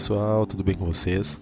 pessoal, 0.00 0.46
tudo 0.46 0.64
bem 0.64 0.74
com 0.74 0.86
vocês? 0.86 1.38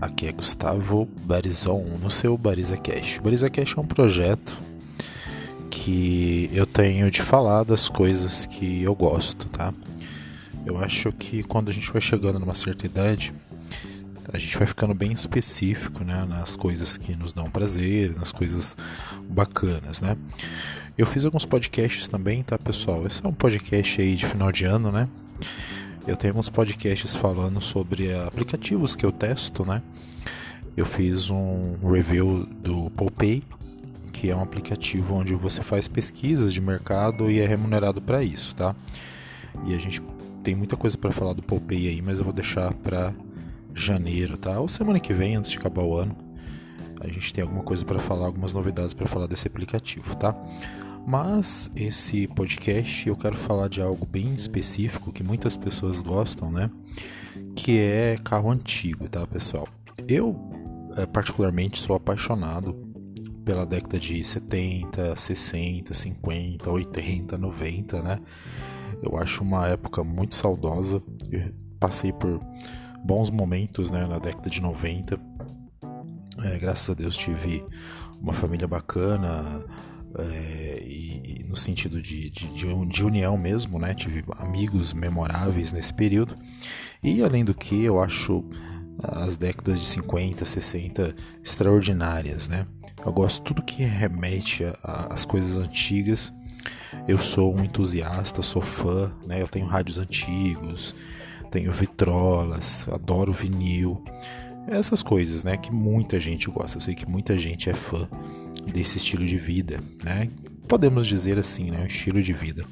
Aqui 0.00 0.26
é 0.26 0.32
Gustavo 0.32 1.06
Barizon 1.26 1.98
no 2.00 2.10
seu 2.10 2.34
Bariza 2.38 2.78
Cash. 2.78 3.18
Bariza 3.18 3.50
Cash 3.50 3.76
é 3.76 3.80
um 3.82 3.86
projeto 3.86 4.56
que 5.70 6.48
eu 6.54 6.64
tenho 6.64 7.10
de 7.10 7.20
falar 7.20 7.62
das 7.62 7.86
coisas 7.86 8.46
que 8.46 8.82
eu 8.82 8.94
gosto, 8.94 9.46
tá? 9.50 9.70
Eu 10.64 10.78
acho 10.78 11.12
que 11.12 11.42
quando 11.42 11.68
a 11.68 11.72
gente 11.74 11.92
vai 11.92 12.00
chegando 12.00 12.38
numa 12.38 12.54
certa 12.54 12.86
idade, 12.86 13.34
a 14.32 14.38
gente 14.38 14.56
vai 14.56 14.66
ficando 14.66 14.94
bem 14.94 15.12
específico, 15.12 16.02
né, 16.02 16.24
nas 16.26 16.56
coisas 16.56 16.96
que 16.96 17.14
nos 17.14 17.34
dão 17.34 17.50
prazer, 17.50 18.16
nas 18.16 18.32
coisas 18.32 18.74
bacanas, 19.28 20.00
né? 20.00 20.16
Eu 20.96 21.04
fiz 21.04 21.26
alguns 21.26 21.44
podcasts 21.44 22.08
também, 22.08 22.42
tá, 22.42 22.56
pessoal? 22.58 23.06
Esse 23.06 23.22
é 23.22 23.28
um 23.28 23.34
podcast 23.34 24.00
aí 24.00 24.14
de 24.16 24.24
final 24.24 24.50
de 24.50 24.64
ano, 24.64 24.90
né? 24.90 25.06
Eu 26.06 26.18
tenho 26.18 26.36
uns 26.36 26.50
podcasts 26.50 27.14
falando 27.14 27.62
sobre 27.62 28.14
aplicativos 28.14 28.94
que 28.94 29.06
eu 29.06 29.10
testo, 29.10 29.64
né? 29.64 29.82
Eu 30.76 30.84
fiz 30.84 31.30
um 31.30 31.76
review 31.82 32.44
do 32.44 32.90
Popay, 32.90 33.42
que 34.12 34.30
é 34.30 34.36
um 34.36 34.42
aplicativo 34.42 35.14
onde 35.14 35.34
você 35.34 35.62
faz 35.62 35.88
pesquisas 35.88 36.52
de 36.52 36.60
mercado 36.60 37.30
e 37.30 37.40
é 37.40 37.46
remunerado 37.46 38.02
para 38.02 38.22
isso, 38.22 38.54
tá? 38.54 38.76
E 39.64 39.74
a 39.74 39.78
gente 39.78 40.02
tem 40.42 40.54
muita 40.54 40.76
coisa 40.76 40.98
para 40.98 41.10
falar 41.10 41.32
do 41.32 41.42
Popay 41.42 41.88
aí, 41.88 42.02
mas 42.02 42.18
eu 42.18 42.24
vou 42.24 42.34
deixar 42.34 42.74
para 42.74 43.14
janeiro, 43.74 44.36
tá? 44.36 44.58
Ou 44.60 44.68
semana 44.68 45.00
que 45.00 45.14
vem, 45.14 45.36
antes 45.36 45.50
de 45.50 45.56
acabar 45.56 45.82
o 45.82 45.96
ano, 45.96 46.14
a 47.00 47.06
gente 47.06 47.32
tem 47.32 47.40
alguma 47.40 47.62
coisa 47.62 47.82
para 47.82 47.98
falar, 47.98 48.26
algumas 48.26 48.52
novidades 48.52 48.92
para 48.92 49.06
falar 49.06 49.26
desse 49.26 49.48
aplicativo, 49.48 50.14
tá? 50.16 50.36
Mas 51.06 51.70
esse 51.76 52.26
podcast 52.28 53.08
eu 53.08 53.16
quero 53.16 53.36
falar 53.36 53.68
de 53.68 53.82
algo 53.82 54.06
bem 54.06 54.32
específico 54.34 55.12
que 55.12 55.22
muitas 55.22 55.56
pessoas 55.56 56.00
gostam, 56.00 56.50
né? 56.50 56.70
Que 57.54 57.78
é 57.78 58.16
carro 58.24 58.50
antigo, 58.50 59.08
tá, 59.08 59.26
pessoal? 59.26 59.68
Eu, 60.08 60.34
é, 60.96 61.04
particularmente, 61.04 61.80
sou 61.80 61.94
apaixonado 61.94 62.74
pela 63.44 63.66
década 63.66 63.98
de 63.98 64.24
70, 64.24 65.14
60, 65.14 65.92
50, 65.92 66.70
80, 66.70 67.36
90, 67.36 68.02
né? 68.02 68.18
Eu 69.02 69.18
acho 69.18 69.42
uma 69.42 69.68
época 69.68 70.02
muito 70.02 70.34
saudosa. 70.34 71.02
Eu 71.30 71.52
passei 71.78 72.12
por 72.12 72.40
bons 73.04 73.30
momentos 73.30 73.90
né, 73.90 74.06
na 74.06 74.18
década 74.18 74.48
de 74.48 74.62
90. 74.62 75.20
É, 76.44 76.58
graças 76.58 76.88
a 76.88 76.94
Deus 76.94 77.14
tive 77.14 77.62
uma 78.20 78.32
família 78.32 78.66
bacana, 78.66 79.62
é, 80.18 80.82
e, 80.82 81.40
e, 81.40 81.44
no 81.44 81.56
sentido 81.56 82.00
de, 82.00 82.30
de, 82.30 82.48
de, 82.86 83.04
união 83.04 83.36
mesmo, 83.36 83.78
né? 83.78 83.94
Tive 83.94 84.24
amigos 84.38 84.92
memoráveis 84.92 85.72
nesse 85.72 85.92
período. 85.92 86.34
E 87.02 87.22
além 87.22 87.44
do 87.44 87.54
que, 87.54 87.82
eu 87.82 88.00
acho 88.00 88.44
as 89.02 89.36
décadas 89.36 89.80
de 89.80 89.86
50, 89.86 90.44
60 90.44 91.14
extraordinárias, 91.42 92.48
né? 92.48 92.66
Eu 93.04 93.12
gosto 93.12 93.42
tudo 93.42 93.62
que 93.62 93.82
remete 93.82 94.64
às 94.82 95.24
coisas 95.24 95.56
antigas. 95.56 96.32
Eu 97.06 97.18
sou 97.18 97.54
um 97.54 97.64
entusiasta, 97.64 98.40
sou 98.40 98.62
fã, 98.62 99.12
né? 99.26 99.42
Eu 99.42 99.48
tenho 99.48 99.66
rádios 99.66 99.98
antigos, 99.98 100.94
tenho 101.50 101.72
vitrolas, 101.72 102.86
adoro 102.88 103.32
vinil. 103.32 104.02
Essas 104.66 105.02
coisas, 105.02 105.44
né, 105.44 105.58
que 105.58 105.70
muita 105.70 106.18
gente 106.18 106.48
gosta. 106.48 106.78
Eu 106.78 106.80
sei 106.80 106.94
que 106.94 107.06
muita 107.06 107.36
gente 107.36 107.68
é 107.68 107.74
fã 107.74 108.08
desse 108.72 108.98
estilo 108.98 109.24
de 109.24 109.36
vida, 109.36 109.80
né? 110.02 110.28
Podemos 110.66 111.06
dizer 111.06 111.38
assim, 111.38 111.70
né, 111.70 111.80
um 111.80 111.86
estilo 111.86 112.22
de 112.22 112.32
vida. 112.32 112.64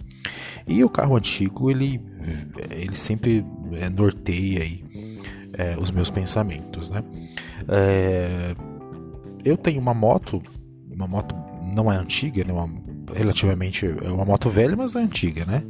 E 0.67 0.83
o 0.85 0.89
carro 0.89 1.17
antigo, 1.17 1.71
ele, 1.71 2.01
ele 2.71 2.95
sempre 2.95 3.45
é, 3.73 3.91
norteia 3.91 4.63
aí, 4.63 4.85
é, 5.55 5.77
os 5.79 5.91
meus 5.91 6.11
pensamentos, 6.11 6.91
né? 6.91 7.03
É, 7.69 8.55
eu 9.45 9.57
tenho 9.57 9.81
uma 9.81 9.93
moto, 9.93 10.43
uma 10.91 11.07
moto 11.07 11.35
não 11.75 11.91
é 11.91 11.97
antiga, 11.97 12.45
né? 12.45 12.53
Uma, 12.53 12.71
relativamente 13.15 13.87
é 13.87 14.11
uma 14.11 14.25
moto 14.25 14.49
velha, 14.49 14.77
mas 14.77 14.95
é 14.95 15.01
antiga, 15.01 15.45
né? 15.45 15.63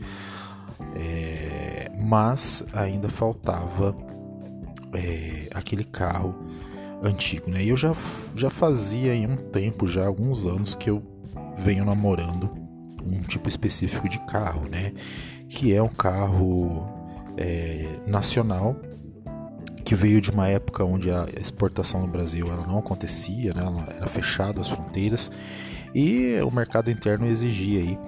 É, 0.95 1.91
mas 1.99 2.63
ainda 2.73 3.09
faltava 3.09 3.97
é, 4.93 5.49
aquele 5.55 5.85
carro 5.85 6.35
antigo, 7.03 7.51
né? 7.51 7.63
E 7.63 7.69
eu 7.69 7.77
já, 7.77 7.93
já 8.35 8.49
fazia 8.49 9.15
em 9.15 9.27
um 9.27 9.37
tempo, 9.37 9.89
já 9.89 10.07
alguns 10.07 10.47
anos 10.47 10.75
que 10.75 10.89
eu 10.89 11.03
venho 11.59 11.85
namorando 11.85 12.51
um 13.05 13.21
tipo 13.23 13.49
específico 13.49 14.09
de 14.09 14.19
carro, 14.27 14.69
né? 14.69 14.93
Que 15.49 15.75
é 15.75 15.83
um 15.83 15.89
carro 15.89 16.89
é, 17.37 17.99
nacional 18.07 18.77
que 19.85 19.95
veio 19.95 20.21
de 20.21 20.31
uma 20.31 20.49
época 20.49 20.85
onde 20.85 21.11
a 21.11 21.27
exportação 21.39 22.01
no 22.01 22.07
Brasil 22.07 22.51
ela 22.51 22.67
não 22.67 22.79
acontecia, 22.79 23.53
né? 23.53 23.63
Era 23.97 24.07
fechado 24.07 24.61
as 24.61 24.71
fronteiras 24.71 25.31
e 25.95 26.39
o 26.41 26.51
mercado 26.51 26.91
interno 26.91 27.27
exigia 27.27 27.81
aí 27.81 27.99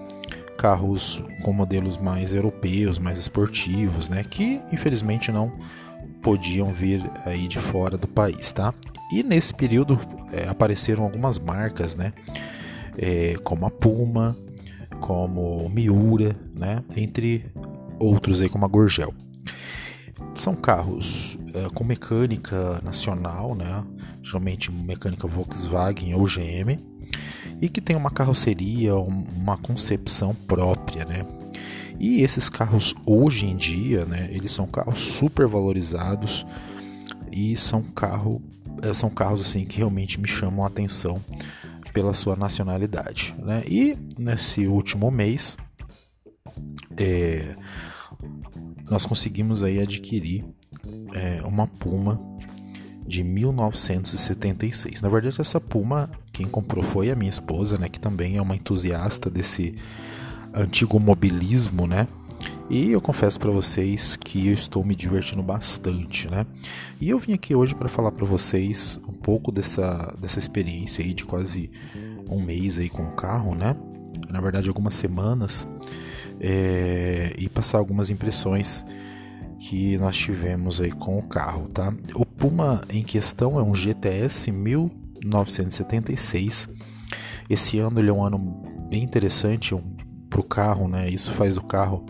carros 0.57 1.23
com 1.43 1.53
modelos 1.53 1.99
mais 1.99 2.33
europeus, 2.33 2.99
mais 2.99 3.19
esportivos, 3.19 4.09
né? 4.09 4.23
Que 4.25 4.63
infelizmente 4.73 5.33
não 5.33 5.53
podiam 6.25 6.73
vir 6.73 7.09
aí 7.27 7.47
de 7.47 7.59
fora 7.59 7.99
do 7.99 8.09
país, 8.09 8.51
tá? 8.51 8.73
E 9.13 9.23
nesse 9.23 9.53
período 9.55 10.01
é, 10.33 10.49
apareceram 10.49 11.05
algumas 11.05 11.39
marcas, 11.39 11.95
né? 11.95 12.15
É, 12.97 13.35
como 13.45 13.67
a 13.67 13.71
Puma, 13.71 14.35
como 15.01 15.69
Miura, 15.69 16.35
né? 16.55 16.83
Entre 16.97 17.45
outros 18.01 18.41
aí 18.41 18.49
como 18.49 18.65
a 18.65 18.69
Gorgel. 18.69 19.13
São 20.35 20.55
carros 20.55 21.39
é, 21.53 21.69
com 21.75 21.85
mecânica 21.85 22.81
nacional, 22.83 23.55
né? 23.55 23.85
Geralmente 24.23 24.73
mecânica 24.73 25.29
Volkswagen 25.29 26.15
ou 26.15 26.25
GM 26.25 26.79
e 27.61 27.69
que 27.69 27.83
tem 27.83 27.95
uma 27.95 28.11
carroceria, 28.11 28.97
uma 28.97 29.59
concepção 29.59 30.35
própria, 30.35 31.05
né? 31.05 31.44
E 31.99 32.23
esses 32.23 32.49
carros 32.49 32.95
hoje 33.07 33.47
em 33.47 33.57
dia, 33.57 34.05
né, 34.05 34.29
eles 34.31 34.51
são 34.51 34.67
carros 34.67 34.99
super 34.99 35.47
valorizados 35.47 36.45
e 37.31 37.57
são 37.57 37.83
carro, 37.83 38.43
eh, 38.83 38.95
são 38.95 39.11
carros 39.11 39.41
assim 39.41 39.65
que 39.65 39.79
realmente 39.79 40.21
me 40.21 40.29
chamam 40.29 40.65
a 40.65 40.69
atenção 40.69 41.23
pela 41.93 42.13
sua 42.13 42.35
nacionalidade, 42.35 43.35
né? 43.39 43.63
E 43.69 43.97
nesse 44.19 44.67
último 44.67 45.11
mês 45.11 45.57
é, 46.97 47.57
nós 48.91 49.07
conseguimos 49.07 49.63
aí 49.63 49.81
adquirir 49.81 50.45
é, 51.15 51.41
uma 51.45 51.67
Puma 51.67 52.21
de 53.07 53.23
1976. 53.23 55.01
Na 55.01 55.09
verdade, 55.09 55.41
essa 55.41 55.61
Puma 55.61 56.11
quem 56.33 56.47
comprou 56.47 56.83
foi 56.83 57.11
a 57.11 57.17
minha 57.17 57.31
esposa, 57.31 57.79
né, 57.79 57.89
que 57.89 58.01
também 58.01 58.37
é 58.37 58.43
uma 58.43 58.57
entusiasta 58.57 59.31
desse 59.31 59.75
antigo 60.55 60.99
mobilismo, 60.99 61.87
né? 61.87 62.09
E 62.69 62.93
eu 62.93 63.01
confesso 63.01 63.39
para 63.39 63.51
vocês 63.51 64.17
que 64.17 64.49
eu 64.49 64.55
estou 64.55 64.85
me 64.85 64.95
divertindo 64.95 65.43
bastante, 65.43 66.31
né? 66.31 66.47
E 67.01 67.11
eu 67.11 67.19
vim 67.19 67.35
aqui 67.35 67.55
hoje 67.55 67.75
para 67.75 67.89
falar 67.89 68.13
para 68.13 68.25
vocês 68.25 68.99
um 69.07 69.13
pouco 69.13 69.53
dessa, 69.53 70.15
dessa 70.19 70.39
experiência 70.39 71.05
aí 71.05 71.13
de 71.13 71.25
quase 71.25 71.71
um 72.29 72.43
mês 72.43 72.79
aí 72.79 72.89
com 72.89 73.03
o 73.03 73.13
carro, 73.13 73.55
né? 73.55 73.77
Na 74.31 74.41
verdade, 74.41 74.69
algumas 74.69 74.95
semanas 74.95 75.69
é, 76.41 77.35
e 77.39 77.49
passar 77.49 77.79
algumas 77.79 78.11
impressões 78.11 78.85
que 79.59 79.97
nós 79.99 80.17
tivemos 80.17 80.81
aí 80.81 80.91
com 80.91 81.19
o 81.19 81.23
carro, 81.23 81.69
tá? 81.69 81.93
O 82.15 82.25
Puma 82.25 82.81
em 82.91 83.03
questão 83.03 83.59
é 83.59 83.63
um 83.63 83.75
GTS 83.75 84.51
1976. 84.51 86.71
Esse 87.49 87.79
ano 87.79 88.01
ele 88.01 88.11
é 88.11 88.13
um 88.13 88.25
ano 88.25 88.39
bem 88.91 89.03
interessante, 89.03 89.75
um 89.75 89.94
para 90.35 90.41
o 90.41 90.45
carro, 90.45 90.89
né? 90.89 91.09
Isso 91.09 91.33
faz 91.33 91.57
o 91.57 91.63
carro 91.63 92.05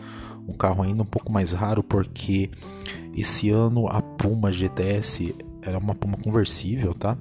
um 0.49 0.55
carro 0.55 0.83
ainda 0.83 1.03
um 1.03 1.07
pouco 1.07 1.31
mais 1.31 1.53
raro 1.53 1.83
porque 1.83 2.51
esse 3.15 3.51
ano 3.51 3.87
a 3.87 4.01
Puma 4.01 4.51
GTS 4.51 5.35
era 5.63 5.79
uma 5.79 5.95
Puma 5.95 6.17
conversível, 6.17 6.95
tá? 6.95 7.17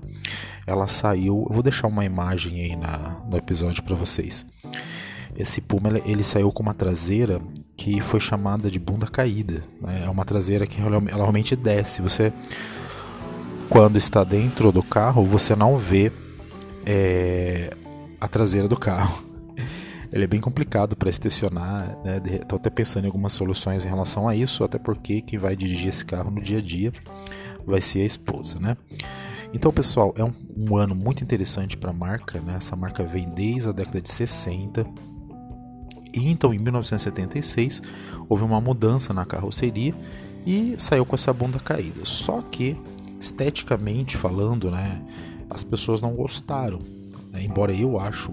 Ela 0.65 0.87
saiu, 0.87 1.45
eu 1.47 1.53
vou 1.53 1.61
deixar 1.61 1.87
uma 1.87 2.05
imagem 2.05 2.61
aí 2.61 2.75
na, 2.75 3.21
no 3.29 3.37
episódio 3.37 3.83
para 3.83 3.95
vocês. 3.95 4.45
Esse 5.37 5.59
Puma 5.59 5.89
ele, 5.89 6.03
ele, 6.05 6.23
saiu 6.23 6.51
com 6.51 6.63
uma 6.63 6.73
traseira 6.73 7.41
que 7.75 7.99
foi 7.99 8.19
chamada 8.19 8.69
de 8.69 8.79
bunda 8.79 9.07
caída, 9.07 9.63
né? 9.81 10.03
É 10.05 10.09
uma 10.09 10.23
traseira 10.23 10.65
que 10.65 10.81
ela, 10.81 10.95
ela 10.95 11.23
realmente 11.23 11.53
desce. 11.55 12.01
Você 12.01 12.31
quando 13.69 13.97
está 13.97 14.23
dentro 14.23 14.71
do 14.71 14.83
carro 14.83 15.25
você 15.25 15.55
não 15.55 15.75
vê 15.77 16.11
é, 16.85 17.71
a 18.21 18.27
traseira 18.27 18.67
do 18.67 18.77
carro 18.77 19.32
ele 20.13 20.25
é 20.25 20.27
bem 20.27 20.39
complicado 20.39 20.95
para 20.95 21.09
estacionar, 21.09 21.97
né? 22.03 22.19
Tô 22.47 22.57
até 22.57 22.69
pensando 22.69 23.05
em 23.05 23.07
algumas 23.07 23.33
soluções 23.33 23.83
em 23.83 23.87
relação 23.87 24.29
a 24.29 24.35
isso, 24.35 24.63
até 24.63 24.77
porque 24.77 25.21
quem 25.21 25.39
vai 25.39 25.55
dirigir 25.55 25.87
esse 25.87 26.05
carro 26.05 26.29
no 26.29 26.39
dia 26.39 26.59
a 26.59 26.61
dia 26.61 26.93
vai 27.65 27.81
ser 27.81 28.01
a 28.01 28.05
esposa, 28.05 28.59
né? 28.59 28.77
Então, 29.51 29.73
pessoal, 29.73 30.13
é 30.15 30.23
um, 30.23 30.31
um 30.55 30.77
ano 30.77 30.93
muito 30.93 31.23
interessante 31.23 31.75
para 31.75 31.89
a 31.89 31.93
marca, 31.93 32.39
né? 32.39 32.57
Essa 32.57 32.75
marca 32.75 33.03
vem 33.03 33.27
desde 33.27 33.69
a 33.69 33.71
década 33.71 33.99
de 33.99 34.11
60. 34.11 34.85
E 36.13 36.29
então, 36.29 36.53
em 36.53 36.59
1976, 36.59 37.81
houve 38.29 38.43
uma 38.43 38.61
mudança 38.61 39.15
na 39.15 39.25
carroceria 39.25 39.95
e 40.45 40.75
saiu 40.77 41.07
com 41.07 41.15
essa 41.15 41.33
bunda 41.33 41.57
caída. 41.57 42.05
Só 42.05 42.39
que, 42.43 42.77
esteticamente 43.19 44.15
falando, 44.15 44.69
né, 44.69 45.01
as 45.49 45.63
pessoas 45.63 46.03
não 46.03 46.13
gostaram. 46.13 46.77
Né? 47.31 47.43
Embora 47.43 47.73
eu 47.73 47.99
acho 47.99 48.31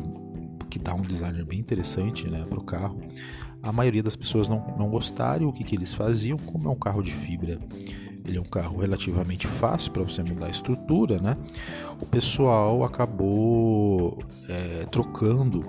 que 0.70 0.78
dá 0.78 0.94
um 0.94 1.02
design 1.02 1.42
bem 1.44 1.58
interessante 1.58 2.28
né, 2.28 2.44
para 2.48 2.58
o 2.58 2.64
carro, 2.64 2.98
a 3.62 3.72
maioria 3.72 4.02
das 4.02 4.16
pessoas 4.16 4.48
não, 4.48 4.74
não 4.78 4.88
gostaram. 4.88 5.48
O 5.48 5.52
que, 5.52 5.64
que 5.64 5.74
eles 5.74 5.92
faziam? 5.92 6.38
Como 6.38 6.68
é 6.68 6.70
um 6.70 6.78
carro 6.78 7.02
de 7.02 7.12
fibra, 7.12 7.58
ele 8.24 8.38
é 8.38 8.40
um 8.40 8.44
carro 8.44 8.78
relativamente 8.78 9.46
fácil 9.46 9.92
para 9.92 10.02
você 10.02 10.22
mudar 10.22 10.46
a 10.46 10.50
estrutura, 10.50 11.18
né? 11.18 11.36
O 12.00 12.06
pessoal 12.06 12.84
acabou 12.84 14.22
é, 14.48 14.86
trocando 14.86 15.64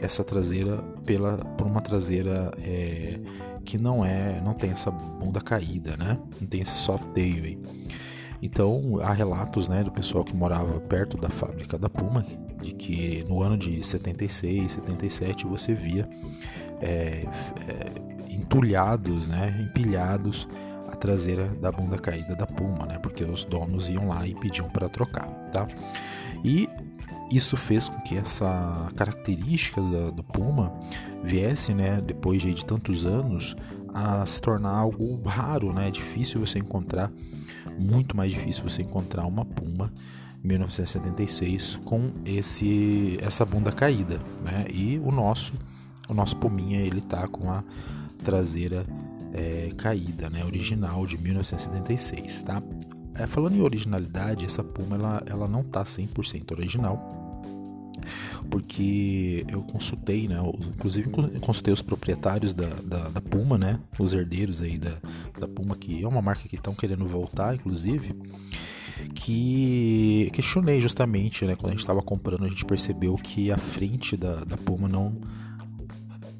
essa 0.00 0.24
traseira 0.24 0.78
pela 1.04 1.36
por 1.36 1.66
uma 1.66 1.80
traseira 1.80 2.50
é, 2.58 3.20
que 3.64 3.76
não 3.76 4.04
é, 4.04 4.40
não 4.40 4.54
tem 4.54 4.70
essa 4.70 4.90
bunda 4.90 5.40
caída, 5.40 5.96
né? 5.96 6.18
Não 6.40 6.48
tem 6.48 6.60
esse 6.60 6.76
soft 6.76 7.08
tail 7.08 7.44
aí. 7.44 7.58
Então 8.40 8.98
há 9.02 9.12
relatos, 9.12 9.68
né, 9.68 9.82
do 9.82 9.90
pessoal 9.90 10.24
que 10.24 10.34
morava 10.34 10.80
perto 10.80 11.16
da 11.16 11.28
fábrica 11.28 11.78
da 11.78 11.88
Puma 11.88 12.24
de 12.62 12.72
que 12.72 13.24
no 13.28 13.42
ano 13.42 13.56
de 13.56 13.84
76, 13.84 14.72
77 14.72 15.46
você 15.46 15.74
via 15.74 16.08
é, 16.80 16.86
é, 16.86 18.32
entulhados, 18.32 19.26
né, 19.28 19.56
empilhados 19.60 20.48
a 20.90 20.96
traseira 20.96 21.48
da 21.60 21.70
bunda 21.70 21.98
caída 21.98 22.34
da 22.34 22.46
Puma, 22.46 22.86
né, 22.86 22.98
porque 22.98 23.24
os 23.24 23.44
donos 23.44 23.90
iam 23.90 24.08
lá 24.08 24.26
e 24.26 24.34
pediam 24.34 24.68
para 24.68 24.88
trocar, 24.88 25.26
tá? 25.52 25.68
E 26.44 26.68
isso 27.30 27.56
fez 27.56 27.88
com 27.88 28.00
que 28.00 28.16
essa 28.16 28.88
característica 28.96 29.82
da, 29.82 30.10
do 30.10 30.22
Puma 30.22 30.72
viesse, 31.22 31.74
né, 31.74 32.00
depois 32.00 32.40
de, 32.40 32.64
tantos 32.64 33.04
anos, 33.04 33.54
a 33.92 34.24
se 34.24 34.40
tornar 34.40 34.70
algo 34.70 35.20
raro, 35.26 35.72
né? 35.72 35.90
Difícil 35.90 36.40
você 36.40 36.58
encontrar, 36.58 37.10
muito 37.78 38.16
mais 38.16 38.32
difícil 38.32 38.62
você 38.62 38.82
encontrar 38.82 39.26
uma 39.26 39.44
Puma 39.44 39.92
1976 40.42 41.80
com 41.84 42.12
esse 42.24 43.18
essa 43.20 43.44
bunda 43.44 43.72
caída, 43.72 44.20
né? 44.42 44.66
E 44.72 44.98
o 44.98 45.10
nosso 45.10 45.52
o 46.08 46.14
nosso 46.14 46.36
Puminha 46.36 46.80
ele 46.80 47.00
tá 47.00 47.26
com 47.26 47.50
a 47.50 47.62
traseira 48.22 48.84
é, 49.32 49.68
caída, 49.76 50.30
né? 50.30 50.44
Original 50.44 51.06
de 51.06 51.18
1976, 51.18 52.42
tá? 52.42 52.62
É, 53.14 53.26
falando 53.26 53.56
em 53.56 53.60
originalidade, 53.60 54.44
essa 54.44 54.62
Puma 54.62 54.96
ela, 54.96 55.22
ela 55.26 55.48
não 55.48 55.62
tá 55.62 55.82
100% 55.82 56.52
original, 56.52 57.27
porque 58.50 59.44
eu 59.48 59.62
consultei, 59.62 60.26
né? 60.28 60.36
Inclusive 60.74 61.10
consultei 61.40 61.72
os 61.72 61.82
proprietários 61.82 62.52
da, 62.54 62.68
da, 62.84 63.08
da 63.08 63.20
Puma, 63.20 63.58
né? 63.58 63.78
Os 63.98 64.12
herdeiros 64.12 64.62
aí 64.62 64.78
da, 64.78 64.96
da 65.38 65.48
Puma, 65.48 65.76
que 65.76 66.02
é 66.02 66.08
uma 66.08 66.22
marca 66.22 66.48
que 66.48 66.56
estão 66.56 66.74
querendo 66.74 67.06
voltar, 67.06 67.54
inclusive 67.54 68.14
que 69.14 70.28
questionei 70.32 70.80
justamente, 70.80 71.44
né? 71.44 71.54
Quando 71.54 71.68
a 71.68 71.70
gente 71.70 71.80
estava 71.80 72.02
comprando, 72.02 72.44
a 72.44 72.48
gente 72.48 72.64
percebeu 72.64 73.14
que 73.16 73.50
a 73.52 73.58
frente 73.58 74.16
da, 74.16 74.44
da 74.44 74.56
Puma 74.56 74.88
não, 74.88 75.16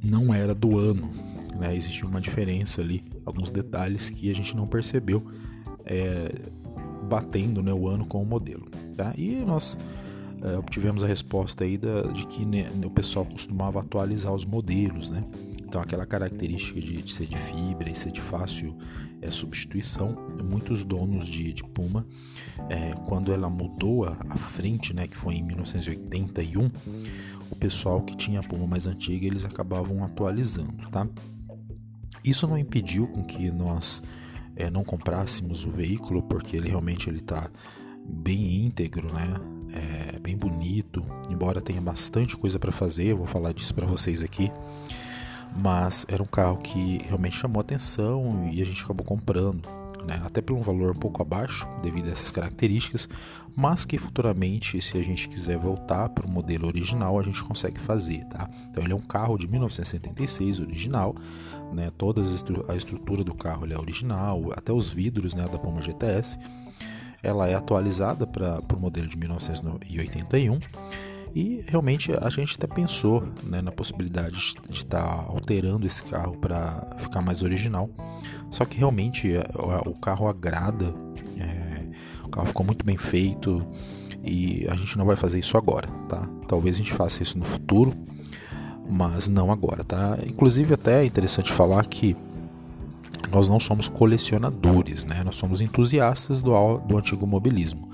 não 0.03 0.35
era 0.35 0.55
do 0.55 0.79
ano, 0.79 1.11
né? 1.59 1.77
Existia 1.77 2.09
uma 2.09 2.21
diferença 2.21 2.81
ali, 2.81 3.05
alguns 3.25 3.51
detalhes 3.51 4.11
que 4.11 4.31
a 4.31 4.35
gente 4.35 4.57
não 4.57 4.67
percebeu 4.67 5.25
é, 5.85 6.33
batendo 7.09 7.63
né, 7.63 7.73
o 7.73 7.89
ano 7.89 8.07
com 8.07 8.23
o 8.23 8.27
modelo, 8.27 8.67
tá? 8.97 9.13
E 9.17 9.37
nós 9.47 9.77
é, 10.43 10.57
obtivemos 10.57 11.03
a 11.03 11.07
resposta 11.07 11.65
aí 11.65 11.77
da, 11.77 12.03
de 12.03 12.27
que 12.27 12.45
né, 12.45 12.71
o 12.85 12.91
pessoal 12.91 13.25
costumava 13.25 13.81
atualizar 13.81 14.33
os 14.33 14.45
modelos, 14.45 15.11
né? 15.11 15.25
Então 15.63 15.81
aquela 15.81 16.07
característica 16.07 16.81
de, 16.81 17.03
de 17.03 17.13
ser 17.13 17.27
de 17.27 17.37
fibra 17.37 17.91
e 17.91 17.95
ser 17.95 18.11
de 18.11 18.21
fácil 18.21 18.75
é, 19.21 19.31
substituição. 19.31 20.17
Muitos 20.43 20.85
donos 20.85 21.27
de, 21.27 21.53
de 21.53 21.63
Puma, 21.63 22.07
é, 22.71 22.93
quando 23.07 23.33
ela 23.33 23.51
mudou 23.51 24.05
a, 24.05 24.17
a, 24.31 24.37
frente, 24.37 24.95
né, 24.95 25.07
que 25.07 25.17
foi 25.17 25.35
em 25.35 25.43
1981, 25.43 26.71
o 27.51 27.57
pessoal 27.57 28.01
que 28.03 28.17
tinha 28.17 28.41
a 28.41 28.43
Puma 28.43 28.67
mais 28.67 28.87
antiga 28.87 29.27
eles 29.27 29.45
acabavam 29.45 30.03
atualizando, 30.05 30.89
tá? 30.91 31.07
Isso 32.25 32.47
não 32.47 32.59
impediu 32.59 33.07
com 33.07 33.23
que 33.23 33.51
nós 33.51 34.03
é, 34.57 34.71
não 34.71 34.83
comprássemos 34.83 35.65
o 35.65 35.71
veículo, 35.71 36.23
porque 36.23 36.57
ele 36.57 36.69
realmente 36.69 37.09
ele 37.09 37.19
está 37.19 37.51
bem 38.09 38.65
íntegro, 38.65 39.13
né? 39.13 39.35
É, 39.71 40.19
bem 40.19 40.37
bonito, 40.37 41.05
embora 41.29 41.61
tenha 41.61 41.81
bastante 41.81 42.37
coisa 42.37 42.59
para 42.59 42.73
fazer, 42.73 43.09
eu 43.09 43.19
vou 43.19 43.27
falar 43.27 43.53
disso 43.53 43.75
para 43.75 43.87
vocês 43.87 44.23
aqui 44.23 44.51
mas 45.57 46.07
era 46.09 46.23
um 46.23 46.27
carro 46.27 46.59
que 46.59 46.99
realmente 47.05 47.37
chamou 47.37 47.61
atenção 47.61 48.49
e 48.53 48.61
a 48.63 48.65
gente 48.65 48.83
acabou 48.85 49.05
comprando, 49.05 49.69
né? 50.07 50.21
até 50.25 50.41
por 50.41 50.57
um 50.57 50.63
valor 50.63 50.93
um 50.93 50.99
pouco 50.99 51.23
abaixo 51.23 51.69
devido 51.83 52.09
a 52.09 52.13
essas 52.13 52.31
características, 52.31 53.09
mas 53.57 53.85
que 53.85 53.99
futuramente, 53.99 54.81
se 54.81 54.97
a 54.97 55.03
gente 55.03 55.29
quiser 55.29 55.59
voltar 55.59 56.09
para 56.11 56.27
o 56.27 56.31
modelo 56.31 56.67
original, 56.69 57.19
a 57.19 57.23
gente 57.23 57.43
consegue 57.43 57.81
fazer, 57.81 58.25
tá? 58.27 58.49
Então 58.71 58.85
ele 58.85 58.93
é 58.93 58.97
um 58.97 59.01
carro 59.01 59.37
de 59.37 59.49
1976 59.49 60.61
original, 60.61 61.17
né? 61.73 61.91
Toda 61.99 62.23
a 62.69 62.77
estrutura 62.77 63.25
do 63.25 63.35
carro 63.35 63.67
é 63.71 63.77
original, 63.77 64.53
até 64.57 64.73
os 64.73 64.93
vidros, 64.93 65.35
né, 65.35 65.45
da 65.49 65.59
Puma 65.59 65.83
GTS, 65.83 66.39
ela 67.23 67.49
é 67.49 67.55
atualizada 67.55 68.27
para 68.27 68.61
o 68.75 68.81
modelo 68.81 69.09
de 69.09 69.17
1981 69.17 70.59
e 71.35 71.63
realmente 71.69 72.11
a 72.13 72.31
gente 72.31 72.57
até 72.57 72.67
pensou 72.67 73.29
né, 73.43 73.61
na 73.61 73.71
possibilidade 73.71 74.55
de 74.69 74.79
estar 74.79 75.05
tá 75.05 75.25
alterando 75.29 75.87
esse 75.87 76.03
carro 76.03 76.37
para 76.37 76.87
ficar 76.99 77.21
mais 77.21 77.43
original. 77.43 77.91
Só 78.51 78.65
que 78.65 78.79
realmente 78.79 79.37
é, 79.37 79.45
o 79.87 79.95
carro 80.01 80.27
agrada, 80.27 80.95
é, 81.39 81.87
o 82.25 82.29
carro 82.29 82.47
ficou 82.47 82.65
muito 82.65 82.85
bem 82.85 82.97
feito 82.97 83.65
e 84.25 84.67
a 84.69 84.75
gente 84.75 84.97
não 84.97 85.05
vai 85.05 85.17
fazer 85.17 85.39
isso 85.39 85.57
agora, 85.57 85.89
tá? 86.09 86.23
Talvez 86.47 86.77
a 86.77 86.79
gente 86.79 86.93
faça 86.93 87.23
isso 87.23 87.39
no 87.39 87.45
futuro, 87.45 87.93
mas 88.89 89.29
não 89.29 89.53
agora, 89.53 89.85
tá? 89.85 90.19
Inclusive 90.27 90.75
até 90.75 91.03
é 91.03 91.05
interessante 91.05 91.53
falar 91.53 91.87
que 91.87 92.17
nós 93.33 93.49
não 93.49 93.61
somos 93.61 93.89
colecionadores, 93.89 95.05
né? 95.05 95.23
Nós 95.25 95.37
somos 95.37 95.61
entusiastas 95.61 96.43
do, 96.43 96.79
do 96.79 96.97
antigo 96.97 97.27
mobilismo. 97.27 97.91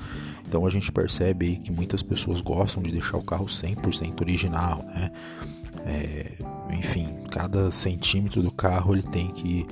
Então 0.46 0.66
a 0.66 0.70
gente 0.70 0.92
percebe 0.92 1.46
aí 1.46 1.56
que 1.56 1.72
muitas 1.72 2.02
pessoas 2.02 2.40
gostam 2.40 2.82
de 2.82 2.92
deixar 2.92 3.16
o 3.16 3.22
carro 3.22 3.46
100% 3.46 4.20
original, 4.20 4.84
né? 4.94 5.10
É, 5.86 6.32
enfim, 6.70 7.08
cada 7.30 7.70
centímetro 7.70 8.42
do 8.42 8.50
carro 8.50 8.94
ele 8.94 9.02
tem 9.02 9.28
que 9.28 9.66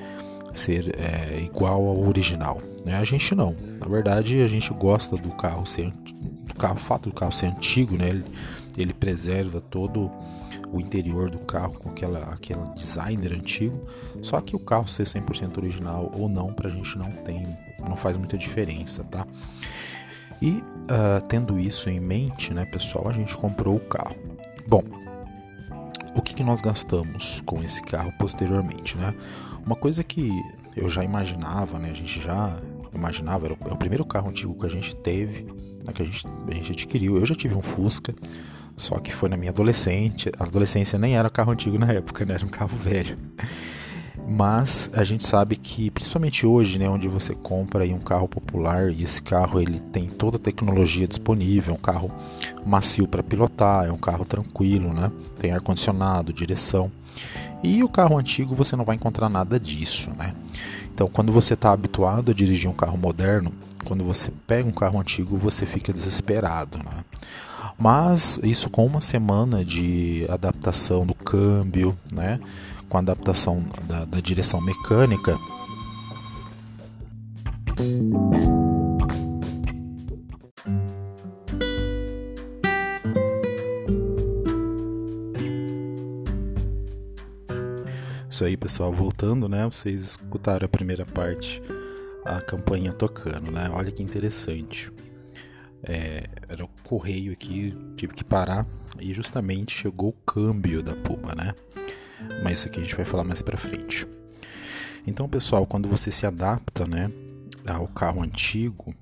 ser 0.54 0.94
é, 0.98 1.40
igual 1.42 1.86
ao 1.86 2.00
original. 2.06 2.60
Né? 2.84 2.96
A 2.96 3.04
gente 3.04 3.34
não. 3.34 3.54
Na 3.78 3.86
verdade, 3.86 4.42
a 4.42 4.48
gente 4.48 4.72
gosta 4.74 5.16
do 5.16 5.30
carro 5.30 5.64
ser 5.64 5.90
do 5.90 6.54
carro, 6.54 6.74
o 6.74 6.78
fato 6.78 7.08
do 7.08 7.14
carro 7.14 7.32
ser 7.32 7.46
antigo, 7.46 7.96
né? 7.96 8.10
Ele, 8.10 8.24
ele 8.76 8.92
preserva 8.92 9.60
todo 9.60 10.10
o 10.72 10.80
interior 10.80 11.30
do 11.30 11.38
carro 11.40 11.74
com 11.74 11.90
aquela, 11.90 12.20
aquela 12.32 12.64
designer 12.74 13.32
antigo. 13.32 13.80
Só 14.22 14.40
que 14.40 14.56
o 14.56 14.58
carro 14.58 14.88
ser 14.88 15.04
100% 15.04 15.58
original 15.58 16.10
ou 16.14 16.28
não, 16.28 16.52
pra 16.52 16.68
gente 16.68 16.96
não 16.98 17.10
tem, 17.10 17.46
não 17.86 17.96
faz 17.96 18.16
muita 18.16 18.38
diferença, 18.38 19.04
tá? 19.04 19.26
E 20.40 20.50
uh, 20.50 21.22
tendo 21.28 21.58
isso 21.58 21.88
em 21.88 22.00
mente, 22.00 22.52
né, 22.52 22.64
pessoal, 22.64 23.08
a 23.08 23.12
gente 23.12 23.36
comprou 23.36 23.76
o 23.76 23.80
carro. 23.80 24.16
Bom, 24.66 24.82
o 26.14 26.22
que, 26.22 26.34
que 26.34 26.42
nós 26.42 26.60
gastamos 26.60 27.40
com 27.42 27.62
esse 27.62 27.82
carro 27.82 28.12
posteriormente, 28.18 28.96
né? 28.96 29.14
Uma 29.64 29.76
coisa 29.76 30.02
que 30.02 30.30
eu 30.76 30.88
já 30.88 31.04
imaginava, 31.04 31.78
né? 31.78 31.90
A 31.90 31.94
gente 31.94 32.20
já 32.20 32.56
imaginava, 32.92 33.46
era 33.46 33.54
o, 33.54 33.72
é 33.72 33.76
primeiro 33.76 34.04
carro 34.04 34.28
antigo 34.28 34.54
que 34.58 34.66
a 34.66 34.68
gente 34.68 34.94
teve, 34.96 35.44
né, 35.84 35.92
que 35.94 36.02
a 36.02 36.04
gente, 36.04 36.26
a 36.26 36.54
gente 36.54 36.72
adquiriu. 36.72 37.16
Eu 37.16 37.26
já 37.26 37.34
tive 37.34 37.54
um 37.54 37.62
Fusca, 37.62 38.14
só 38.76 38.98
que 38.98 39.12
foi 39.12 39.28
na 39.28 39.36
minha 39.36 39.50
adolescente. 39.50 40.30
A 40.38 40.44
adolescência 40.44 40.98
nem 40.98 41.16
era 41.16 41.30
carro 41.30 41.52
antigo 41.52 41.78
na 41.78 41.92
época, 41.92 42.24
né? 42.24 42.34
Era 42.34 42.44
um 42.44 42.48
carro 42.48 42.76
velho. 42.76 43.16
Mas 44.28 44.88
a 44.94 45.04
gente 45.04 45.26
sabe 45.26 45.56
que, 45.56 45.90
principalmente 45.90 46.46
hoje, 46.46 46.78
né, 46.78 46.88
onde 46.88 47.08
você 47.08 47.34
compra 47.34 47.84
um 47.86 47.98
carro 47.98 48.28
popular 48.28 48.90
e 48.90 49.02
esse 49.02 49.20
carro 49.20 49.60
ele 49.60 49.78
tem 49.78 50.08
toda 50.08 50.36
a 50.36 50.40
tecnologia 50.40 51.08
disponível, 51.08 51.74
é 51.74 51.76
um 51.76 51.80
carro 51.80 52.10
macio 52.64 53.06
para 53.06 53.22
pilotar, 53.22 53.86
é 53.86 53.92
um 53.92 53.98
carro 53.98 54.24
tranquilo, 54.24 54.92
né, 54.92 55.10
tem 55.38 55.50
ar 55.52 55.60
condicionado, 55.60 56.32
direção. 56.32 56.90
E 57.62 57.82
o 57.84 57.88
carro 57.88 58.16
antigo 58.16 58.54
você 58.54 58.74
não 58.74 58.84
vai 58.84 58.96
encontrar 58.96 59.28
nada 59.28 59.58
disso, 59.58 60.10
né? 60.16 60.34
Então, 60.94 61.08
quando 61.08 61.32
você 61.32 61.54
está 61.54 61.72
habituado 61.72 62.30
a 62.30 62.34
dirigir 62.34 62.68
um 62.68 62.74
carro 62.74 62.98
moderno, 62.98 63.52
quando 63.84 64.04
você 64.04 64.32
pega 64.46 64.68
um 64.68 64.72
carro 64.72 64.98
antigo, 64.98 65.36
você 65.36 65.64
fica 65.64 65.92
desesperado, 65.92 66.78
né? 66.78 67.04
Mas 67.82 68.38
isso 68.44 68.70
com 68.70 68.86
uma 68.86 69.00
semana 69.00 69.64
de 69.64 70.24
adaptação 70.30 71.04
do 71.04 71.16
câmbio, 71.16 71.98
né? 72.12 72.38
com 72.88 72.96
a 72.96 73.00
adaptação 73.00 73.64
da, 73.88 74.04
da 74.04 74.20
direção 74.20 74.60
mecânica. 74.60 75.36
isso 88.30 88.44
aí, 88.44 88.56
pessoal. 88.56 88.92
Voltando, 88.92 89.48
né? 89.48 89.64
Vocês 89.64 90.02
escutaram 90.02 90.66
a 90.66 90.68
primeira 90.68 91.04
parte, 91.04 91.60
a 92.24 92.40
campanha 92.40 92.92
tocando, 92.92 93.50
né? 93.50 93.68
Olha 93.72 93.90
que 93.90 94.04
interessante. 94.04 94.92
É, 95.82 96.28
era 96.48 96.64
o 96.64 96.68
correio 96.82 97.32
aqui, 97.32 97.76
tive 97.96 98.14
que 98.14 98.24
parar 98.24 98.66
e 99.00 99.12
justamente 99.14 99.74
chegou 99.74 100.10
o 100.10 100.24
câmbio 100.24 100.82
da 100.82 100.94
Puma, 100.94 101.34
né? 101.34 101.54
Mas 102.42 102.58
isso 102.58 102.68
aqui 102.68 102.78
a 102.78 102.82
gente 102.82 102.94
vai 102.94 103.04
falar 103.04 103.24
mais 103.24 103.42
pra 103.42 103.56
frente. 103.56 104.06
Então, 105.06 105.28
pessoal, 105.28 105.66
quando 105.66 105.88
você 105.88 106.10
se 106.12 106.26
adapta, 106.26 106.86
né, 106.86 107.10
ao 107.66 107.88
carro 107.88 108.22
antigo, 108.22 108.94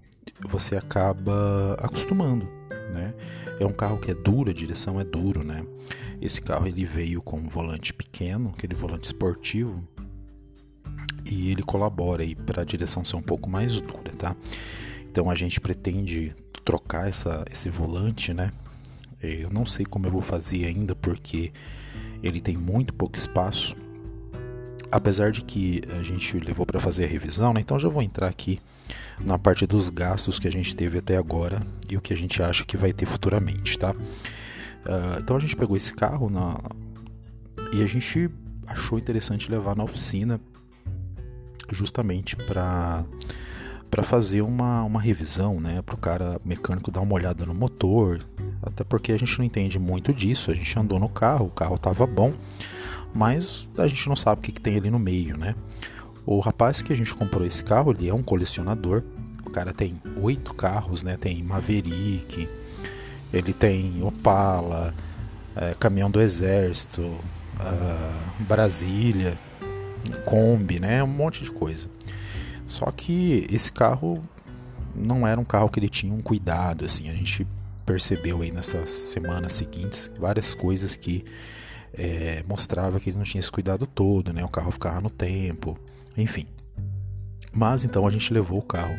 você 0.49 0.76
acaba 0.76 1.75
acostumando, 1.78 2.46
né? 2.92 3.14
É 3.58 3.66
um 3.66 3.72
carro 3.72 3.99
que 3.99 4.10
é 4.10 4.14
duro, 4.14 4.50
a 4.50 4.54
direção 4.54 4.99
é 4.99 5.04
duro, 5.04 5.44
né? 5.44 5.64
Esse 6.20 6.40
carro 6.40 6.66
ele 6.66 6.84
veio 6.84 7.20
com 7.20 7.38
um 7.38 7.49
volante 7.49 7.92
pequeno, 7.92 8.52
aquele 8.56 8.75
volante 8.75 9.04
esportivo, 9.04 9.87
e 11.30 11.50
ele 11.50 11.62
colabora 11.62 12.22
aí 12.22 12.34
para 12.34 12.62
a 12.62 12.64
direção 12.64 13.04
ser 13.04 13.16
um 13.16 13.22
pouco 13.22 13.49
mais 13.49 13.80
dura, 13.80 14.10
tá? 14.16 14.34
Então 15.10 15.30
a 15.30 15.34
gente 15.34 15.60
pretende 15.60 16.34
trocar 16.64 17.09
essa, 17.09 17.45
esse 17.50 17.69
volante, 17.69 18.33
né? 18.33 18.52
Eu 19.23 19.50
não 19.50 19.67
sei 19.67 19.85
como 19.85 20.07
eu 20.07 20.11
vou 20.11 20.23
fazer 20.23 20.64
ainda 20.64 20.95
porque 20.95 21.52
ele 22.23 22.40
tem 22.40 22.57
muito 22.57 22.95
pouco 22.95 23.17
espaço. 23.17 23.76
Apesar 24.90 25.31
de 25.31 25.43
que 25.43 25.83
a 25.99 26.02
gente 26.02 26.38
levou 26.38 26.67
para 26.67 26.81
fazer 26.81 27.05
a 27.05 27.09
revisão, 27.09 27.52
né? 27.52 27.61
Então 27.61 27.79
já 27.79 27.88
vou 27.88 28.02
entrar 28.02 28.29
aqui 28.29 28.61
na 29.21 29.38
parte 29.38 29.67
dos 29.67 29.90
gastos 29.90 30.38
que 30.38 30.49
a 30.49 30.52
gente 30.52 30.75
teve 30.75 30.99
até 30.99 31.17
agora 31.17 31.62
e 31.88 31.97
o 31.97 32.00
que 32.00 32.12
a 32.12 32.17
gente 32.17 32.43
acha 32.43 32.64
que 32.64 32.76
vai 32.76 32.93
ter 32.93 33.07
futuramente, 33.07 33.79
tá? 33.79 33.93
Uh, 33.93 35.19
então 35.19 35.37
a 35.37 35.40
gente 35.40 35.55
pegou 35.55 35.76
esse 35.76 35.93
carro 35.93 36.31
na... 36.31 36.59
e 37.73 37.83
a 37.83 37.87
gente 37.87 38.31
achou 38.67 38.99
interessante 38.99 39.50
levar 39.50 39.76
na 39.76 39.85
oficina 39.85 40.40
justamente 41.73 42.35
para 42.35 43.05
para 43.90 44.02
fazer 44.02 44.42
uma, 44.42 44.85
uma 44.85 45.00
revisão, 45.00 45.59
né, 45.61 45.82
para 45.82 45.94
o 45.94 45.99
cara 45.99 46.40
mecânico 46.44 46.90
dar 46.90 47.00
uma 47.00 47.14
olhada 47.14 47.44
no 47.44 47.54
motor, 47.54 48.20
até 48.62 48.85
porque 48.85 49.12
a 49.12 49.18
gente 49.18 49.37
não 49.38 49.44
entende 49.44 49.78
muito 49.78 50.12
disso. 50.14 50.50
A 50.50 50.54
gente 50.54 50.78
andou 50.78 50.99
no 50.99 51.09
carro, 51.09 51.47
o 51.47 51.50
carro 51.50 51.75
estava 51.75 52.06
bom, 52.06 52.32
mas 53.12 53.68
a 53.76 53.88
gente 53.88 54.09
não 54.09 54.14
sabe 54.14 54.38
o 54.38 54.42
que, 54.42 54.52
que 54.52 54.61
tem 54.61 54.76
ali 54.76 54.90
no 54.90 54.99
meio, 54.99 55.37
né? 55.37 55.54
O 56.25 56.38
rapaz 56.38 56.82
que 56.82 56.92
a 56.92 56.97
gente 56.97 57.12
comprou 57.14 57.44
esse 57.44 57.64
carro, 57.64 57.90
ele 57.90 58.09
é 58.09 58.14
um 58.14 58.23
colecionador. 58.23 59.02
O 59.44 59.50
cara 59.50 59.73
tem 59.73 60.00
oito 60.23 60.54
carros, 60.54 61.02
né? 61.02 61.16
Tem 61.16 61.42
Maverick, 61.42 62.49
ele 63.32 63.52
tem 63.52 64.00
Opala, 64.02 64.94
é, 65.56 65.75
caminhão 65.75 66.11
do 66.11 66.20
Exército, 66.20 67.02
uh, 67.02 68.44
Brasília, 68.44 69.37
Kombi, 70.25 70.78
né? 70.78 71.02
Um 71.02 71.09
monte 71.09 71.42
de 71.42 71.50
coisa. 71.50 71.88
Só 72.70 72.90
que 72.92 73.46
esse 73.50 73.72
carro 73.72 74.22
não 74.94 75.26
era 75.26 75.40
um 75.40 75.44
carro 75.44 75.68
que 75.68 75.80
ele 75.80 75.88
tinha 75.88 76.14
um 76.14 76.22
cuidado, 76.22 76.84
assim. 76.84 77.08
A 77.08 77.14
gente 77.14 77.46
percebeu 77.84 78.40
aí 78.40 78.52
nessas 78.52 78.88
semanas 78.90 79.54
seguintes 79.54 80.08
várias 80.16 80.54
coisas 80.54 80.94
que 80.94 81.24
é, 81.92 82.44
mostrava 82.46 83.00
que 83.00 83.10
ele 83.10 83.18
não 83.18 83.24
tinha 83.24 83.40
esse 83.40 83.50
cuidado 83.50 83.88
todo, 83.88 84.32
né? 84.32 84.44
O 84.44 84.48
carro 84.48 84.70
ficava 84.70 85.00
no 85.00 85.10
tempo, 85.10 85.76
enfim. 86.16 86.46
Mas 87.52 87.84
então 87.84 88.06
a 88.06 88.10
gente 88.10 88.32
levou 88.32 88.60
o 88.60 88.62
carro 88.62 88.94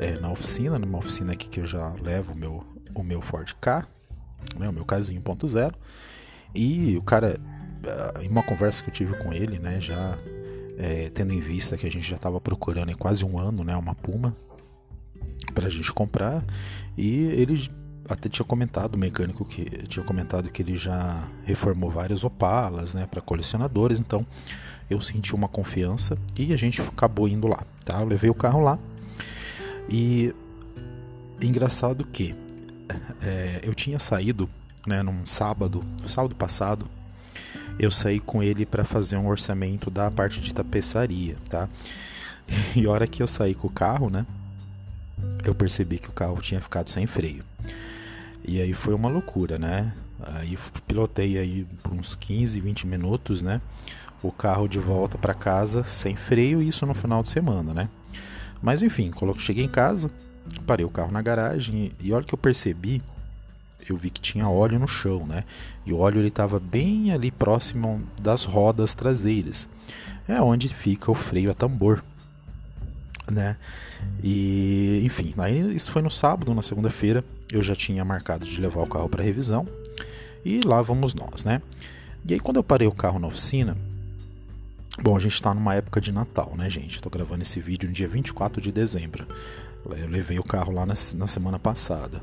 é, 0.00 0.18
na 0.18 0.32
oficina, 0.32 0.78
numa 0.78 0.96
oficina 0.96 1.34
aqui 1.34 1.48
que 1.48 1.60
eu 1.60 1.66
já 1.66 1.94
levo 2.02 2.32
o 2.32 2.36
meu 2.36 2.64
o 2.94 3.02
meu 3.02 3.20
Ford 3.20 3.54
K, 3.60 3.86
né, 4.58 4.68
o 4.68 4.72
meu 4.72 4.84
Kzinho 4.84 5.20
1.0, 5.22 5.74
e 6.54 6.96
o 6.96 7.02
cara, 7.02 7.40
ah, 7.86 8.22
em 8.22 8.28
uma 8.28 8.42
conversa 8.42 8.82
que 8.82 8.90
eu 8.90 8.94
tive 8.94 9.16
com 9.16 9.32
ele, 9.32 9.58
né, 9.58 9.80
já 9.80 10.18
é, 10.82 11.08
tendo 11.10 11.32
em 11.32 11.38
vista 11.38 11.76
que 11.76 11.86
a 11.86 11.90
gente 11.90 12.08
já 12.08 12.16
estava 12.16 12.40
procurando 12.40 12.90
em 12.90 12.94
quase 12.94 13.24
um 13.24 13.38
ano, 13.38 13.62
né, 13.62 13.76
uma 13.76 13.94
Puma 13.94 14.36
para 15.54 15.68
a 15.68 15.70
gente 15.70 15.92
comprar, 15.92 16.44
e 16.98 17.24
ele 17.26 17.70
até 18.08 18.28
tinha 18.28 18.44
comentado, 18.44 18.96
o 18.96 18.98
mecânico 18.98 19.44
que 19.44 19.64
tinha 19.86 20.04
comentado 20.04 20.50
que 20.50 20.60
ele 20.60 20.76
já 20.76 21.22
reformou 21.44 21.88
várias 21.88 22.24
Opalas, 22.24 22.94
né, 22.94 23.06
para 23.06 23.20
colecionadores, 23.20 24.00
então 24.00 24.26
eu 24.90 25.00
senti 25.00 25.34
uma 25.36 25.46
confiança 25.46 26.18
e 26.36 26.52
a 26.52 26.56
gente 26.56 26.82
acabou 26.82 27.28
indo 27.28 27.46
lá, 27.46 27.64
tá? 27.84 28.00
Eu 28.00 28.06
levei 28.06 28.28
o 28.28 28.34
carro 28.34 28.60
lá 28.60 28.78
e 29.88 30.34
engraçado 31.40 32.04
que 32.04 32.34
é, 33.22 33.60
eu 33.62 33.74
tinha 33.74 33.98
saído, 34.00 34.50
né, 34.86 35.02
num 35.02 35.24
sábado, 35.24 35.82
sábado 36.06 36.34
passado, 36.34 36.88
eu 37.78 37.90
saí 37.90 38.20
com 38.20 38.42
ele 38.42 38.64
para 38.66 38.84
fazer 38.84 39.16
um 39.16 39.28
orçamento 39.28 39.90
da 39.90 40.10
parte 40.10 40.40
de 40.40 40.54
tapeçaria, 40.54 41.36
tá? 41.48 41.68
E 42.76 42.86
a 42.86 42.90
hora 42.90 43.06
que 43.06 43.22
eu 43.22 43.26
saí 43.26 43.54
com 43.54 43.68
o 43.68 43.70
carro, 43.70 44.10
né, 44.10 44.26
eu 45.44 45.54
percebi 45.54 45.98
que 45.98 46.08
o 46.08 46.12
carro 46.12 46.38
tinha 46.40 46.60
ficado 46.60 46.90
sem 46.90 47.06
freio. 47.06 47.44
E 48.44 48.60
aí 48.60 48.74
foi 48.74 48.92
uma 48.94 49.08
loucura, 49.08 49.58
né? 49.58 49.92
Aí 50.20 50.58
pilotei 50.86 51.38
aí 51.38 51.66
por 51.82 51.92
uns 51.92 52.16
15, 52.16 52.60
20 52.60 52.86
minutos, 52.86 53.40
né? 53.40 53.60
O 54.22 54.30
carro 54.30 54.68
de 54.68 54.78
volta 54.78 55.16
para 55.16 55.34
casa 55.34 55.84
sem 55.84 56.16
freio, 56.16 56.60
isso 56.60 56.84
no 56.84 56.94
final 56.94 57.22
de 57.22 57.28
semana, 57.28 57.72
né? 57.72 57.88
Mas 58.60 58.82
enfim, 58.82 59.10
cheguei 59.38 59.64
em 59.64 59.68
casa, 59.68 60.10
Parei 60.66 60.84
o 60.84 60.90
carro 60.90 61.12
na 61.12 61.22
garagem 61.22 61.92
e, 62.00 62.12
olha 62.12 62.24
que 62.24 62.34
eu 62.34 62.38
percebi, 62.38 63.02
eu 63.88 63.96
vi 63.96 64.10
que 64.10 64.20
tinha 64.20 64.48
óleo 64.48 64.78
no 64.78 64.86
chão, 64.86 65.26
né? 65.26 65.44
E 65.84 65.92
o 65.92 65.98
óleo 65.98 66.20
ele 66.20 66.28
estava 66.28 66.60
bem 66.60 67.12
ali 67.12 67.30
próximo 67.30 68.02
das 68.20 68.44
rodas 68.44 68.94
traseiras. 68.94 69.68
É 70.28 70.40
onde 70.40 70.68
fica 70.68 71.10
o 71.10 71.14
freio 71.14 71.50
a 71.50 71.54
tambor, 71.54 72.02
né? 73.30 73.56
E 74.22 75.00
enfim, 75.04 75.34
aí 75.38 75.74
isso 75.74 75.90
foi 75.90 76.02
no 76.02 76.10
sábado, 76.10 76.54
na 76.54 76.62
segunda-feira, 76.62 77.24
eu 77.50 77.62
já 77.62 77.74
tinha 77.74 78.04
marcado 78.04 78.44
de 78.44 78.60
levar 78.60 78.82
o 78.82 78.86
carro 78.86 79.08
para 79.08 79.22
revisão 79.22 79.66
e 80.44 80.60
lá 80.60 80.80
vamos 80.82 81.14
nós, 81.14 81.44
né? 81.44 81.60
E 82.26 82.34
aí 82.34 82.40
quando 82.40 82.56
eu 82.56 82.64
parei 82.64 82.86
o 82.86 82.92
carro 82.92 83.18
na 83.18 83.26
oficina, 83.26 83.76
bom, 85.00 85.16
a 85.16 85.20
gente 85.20 85.34
está 85.34 85.52
numa 85.52 85.74
época 85.74 86.00
de 86.00 86.12
Natal, 86.12 86.52
né, 86.56 86.70
gente? 86.70 86.96
Estou 86.96 87.10
gravando 87.10 87.42
esse 87.42 87.60
vídeo 87.60 87.88
no 87.88 87.94
dia 87.94 88.08
24 88.08 88.60
de 88.60 88.70
dezembro. 88.70 89.26
Eu 89.84 90.08
levei 90.08 90.38
o 90.38 90.44
carro 90.44 90.72
lá 90.72 90.86
na, 90.86 90.94
na 91.14 91.26
semana 91.26 91.58
passada. 91.58 92.20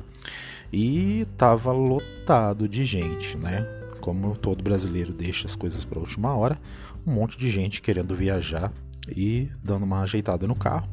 E 0.72 1.26
tava 1.36 1.72
lotado 1.72 2.68
de 2.68 2.84
gente, 2.84 3.36
né? 3.36 3.62
Como 4.00 4.36
todo 4.36 4.62
brasileiro 4.62 5.12
deixa 5.12 5.46
as 5.46 5.54
coisas 5.54 5.84
para 5.84 5.98
última 5.98 6.34
hora, 6.34 6.58
um 7.06 7.12
monte 7.12 7.36
de 7.36 7.50
gente 7.50 7.82
querendo 7.82 8.14
viajar 8.14 8.72
e 9.08 9.50
dando 9.62 9.84
uma 9.84 10.02
ajeitada 10.02 10.46
no 10.46 10.54
carro. 10.54 10.88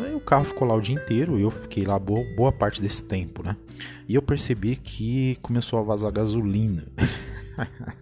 Aí 0.00 0.14
o 0.14 0.20
carro 0.20 0.44
ficou 0.44 0.66
lá 0.66 0.74
o 0.74 0.80
dia 0.80 0.94
inteiro 0.94 1.38
e 1.38 1.42
eu 1.42 1.50
fiquei 1.50 1.84
lá 1.84 1.98
boa, 1.98 2.24
boa 2.36 2.52
parte 2.52 2.80
desse 2.80 3.04
tempo, 3.04 3.42
né? 3.42 3.56
E 4.08 4.14
eu 4.14 4.22
percebi 4.22 4.76
que 4.76 5.36
começou 5.42 5.78
a 5.78 5.82
vazar 5.82 6.12
gasolina. 6.12 6.84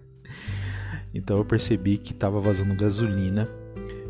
então 1.12 1.38
eu 1.38 1.44
percebi 1.44 1.98
que 1.98 2.12
estava 2.12 2.40
vazando 2.40 2.74
gasolina 2.74 3.48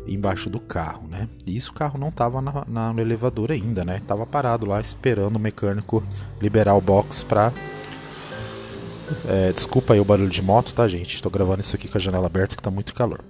embaixo 0.07 0.49
do 0.49 0.59
carro, 0.59 1.07
né? 1.07 1.27
E 1.45 1.55
isso 1.55 1.71
o 1.71 1.73
carro 1.73 1.99
não 1.99 2.09
estava 2.09 2.41
no 2.41 3.01
elevador 3.01 3.51
ainda, 3.51 3.85
né? 3.85 4.01
Tava 4.07 4.25
parado 4.25 4.65
lá 4.65 4.79
esperando 4.81 5.35
o 5.35 5.39
mecânico 5.39 6.03
liberar 6.41 6.75
o 6.75 6.81
box 6.81 7.23
para 7.23 7.53
é, 9.27 9.51
desculpa 9.51 9.93
aí 9.93 9.99
o 9.99 10.05
barulho 10.05 10.29
de 10.29 10.41
moto, 10.41 10.73
tá, 10.73 10.87
gente? 10.87 11.15
Estou 11.15 11.31
gravando 11.31 11.61
isso 11.61 11.75
aqui 11.75 11.87
com 11.87 11.97
a 11.97 12.01
janela 12.01 12.27
aberta 12.27 12.55
que 12.55 12.61
tá 12.61 12.71
muito 12.71 12.93
calor. 12.93 13.23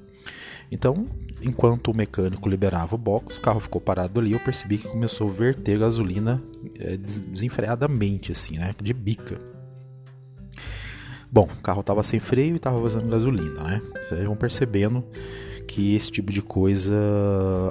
Então, 0.71 1.07
enquanto 1.41 1.89
o 1.89 1.95
mecânico 1.95 2.47
liberava 2.47 2.95
o 2.95 2.97
box, 2.97 3.37
o 3.37 3.41
carro 3.41 3.59
ficou 3.59 3.81
parado 3.81 4.19
ali. 4.19 4.31
Eu 4.31 4.39
percebi 4.39 4.77
que 4.77 4.87
começou 4.87 5.27
a 5.27 5.31
verter 5.31 5.79
gasolina 5.79 6.41
é, 6.79 6.97
desenfreadamente, 6.97 8.31
assim, 8.31 8.57
né? 8.57 8.73
De 8.81 8.93
bica. 8.93 9.39
Bom, 11.31 11.43
o 11.43 11.61
carro 11.61 11.81
tava 11.81 12.03
sem 12.03 12.19
freio 12.19 12.55
e 12.55 12.59
tava 12.59 12.79
vazando 12.79 13.07
gasolina, 13.07 13.63
né? 13.63 13.81
Vocês 14.07 14.23
vão 14.23 14.35
percebendo 14.35 15.03
que 15.73 15.95
esse 15.95 16.11
tipo 16.11 16.33
de 16.33 16.41
coisa 16.41 16.93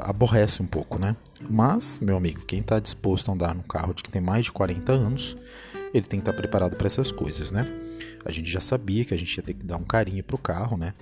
aborrece 0.04 0.62
um 0.62 0.66
pouco, 0.66 0.98
né? 0.98 1.14
Mas, 1.50 2.00
meu 2.00 2.16
amigo, 2.16 2.46
quem 2.46 2.60
está 2.60 2.80
disposto 2.80 3.30
a 3.30 3.34
andar 3.34 3.54
num 3.54 3.62
carro 3.62 3.92
de 3.92 4.02
que 4.02 4.10
tem 4.10 4.22
mais 4.22 4.46
de 4.46 4.52
40 4.52 4.90
anos, 4.90 5.36
ele 5.92 6.06
tem 6.06 6.18
que 6.18 6.22
estar 6.22 6.32
tá 6.32 6.38
preparado 6.38 6.76
para 6.76 6.86
essas 6.86 7.12
coisas, 7.12 7.50
né? 7.50 7.62
A 8.24 8.32
gente 8.32 8.50
já 8.50 8.60
sabia 8.60 9.04
que 9.04 9.12
a 9.12 9.18
gente 9.18 9.36
ia 9.36 9.42
ter 9.42 9.52
que 9.52 9.66
dar 9.66 9.76
um 9.76 9.84
carinho 9.84 10.24
pro 10.24 10.38
carro, 10.38 10.78
né? 10.78 10.94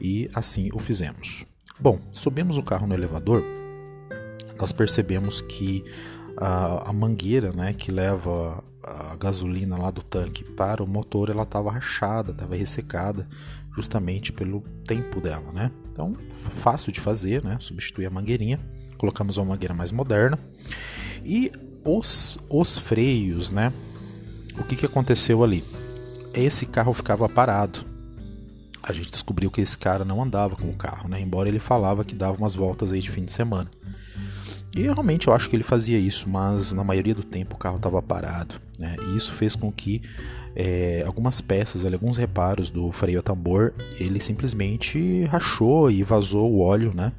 E 0.00 0.30
assim 0.34 0.70
o 0.72 0.78
fizemos. 0.78 1.44
Bom, 1.78 2.00
subimos 2.10 2.56
o 2.56 2.62
carro 2.62 2.86
no 2.86 2.94
elevador, 2.94 3.44
nós 4.58 4.72
percebemos 4.72 5.42
que 5.42 5.84
a, 6.38 6.88
a 6.88 6.92
mangueira, 6.92 7.52
né, 7.52 7.74
que 7.74 7.92
leva 7.92 8.64
gasolina 9.20 9.76
lá 9.76 9.90
do 9.90 10.02
tanque 10.02 10.42
para 10.42 10.82
o 10.82 10.88
motor, 10.88 11.28
ela 11.28 11.42
estava 11.42 11.70
rachada, 11.70 12.32
estava 12.32 12.56
ressecada, 12.56 13.28
justamente 13.76 14.32
pelo 14.32 14.62
tempo 14.86 15.20
dela, 15.20 15.52
né? 15.52 15.70
Então, 15.92 16.16
fácil 16.56 16.90
de 16.90 17.00
fazer, 17.00 17.44
né? 17.44 17.56
Substituir 17.60 18.06
a 18.06 18.10
mangueirinha, 18.10 18.58
colocamos 18.96 19.36
uma 19.36 19.46
mangueira 19.46 19.74
mais 19.74 19.92
moderna. 19.92 20.38
E 21.24 21.52
os, 21.84 22.38
os 22.48 22.78
freios, 22.78 23.50
né? 23.50 23.72
O 24.58 24.64
que, 24.64 24.74
que 24.74 24.86
aconteceu 24.86 25.44
ali? 25.44 25.62
Esse 26.34 26.66
carro 26.66 26.92
ficava 26.92 27.28
parado. 27.28 27.84
a 28.82 28.92
gente 28.92 29.10
descobriu 29.10 29.50
que 29.50 29.60
esse 29.60 29.76
cara 29.76 30.04
não 30.04 30.22
andava 30.22 30.56
com 30.56 30.68
o 30.68 30.76
carro, 30.76 31.08
né? 31.08 31.20
Embora 31.20 31.48
ele 31.48 31.58
falava 31.58 32.04
que 32.04 32.14
dava 32.14 32.36
umas 32.36 32.54
voltas 32.54 32.92
aí 32.92 33.00
de 33.00 33.10
fim 33.10 33.22
de 33.22 33.32
semana. 33.32 33.70
E 34.74 34.82
realmente 34.82 35.26
eu 35.26 35.34
acho 35.34 35.48
que 35.48 35.56
ele 35.56 35.64
fazia 35.64 35.98
isso, 35.98 36.28
mas 36.28 36.72
na 36.72 36.84
maioria 36.84 37.14
do 37.14 37.24
tempo 37.24 37.56
o 37.56 37.58
carro 37.58 37.76
estava 37.76 38.00
parado, 38.00 38.54
né? 38.78 38.94
E 39.08 39.16
isso 39.16 39.32
fez 39.32 39.56
com 39.56 39.70
que 39.72 40.00
é, 40.54 41.02
algumas 41.06 41.40
peças, 41.40 41.84
alguns 41.84 42.16
reparos 42.16 42.70
do 42.70 42.90
freio 42.92 43.18
a 43.18 43.22
tambor, 43.22 43.74
ele 43.98 44.20
simplesmente 44.20 45.24
rachou 45.24 45.90
e 45.90 46.02
vazou 46.02 46.52
o 46.52 46.60
óleo, 46.60 46.92
né? 46.94 47.12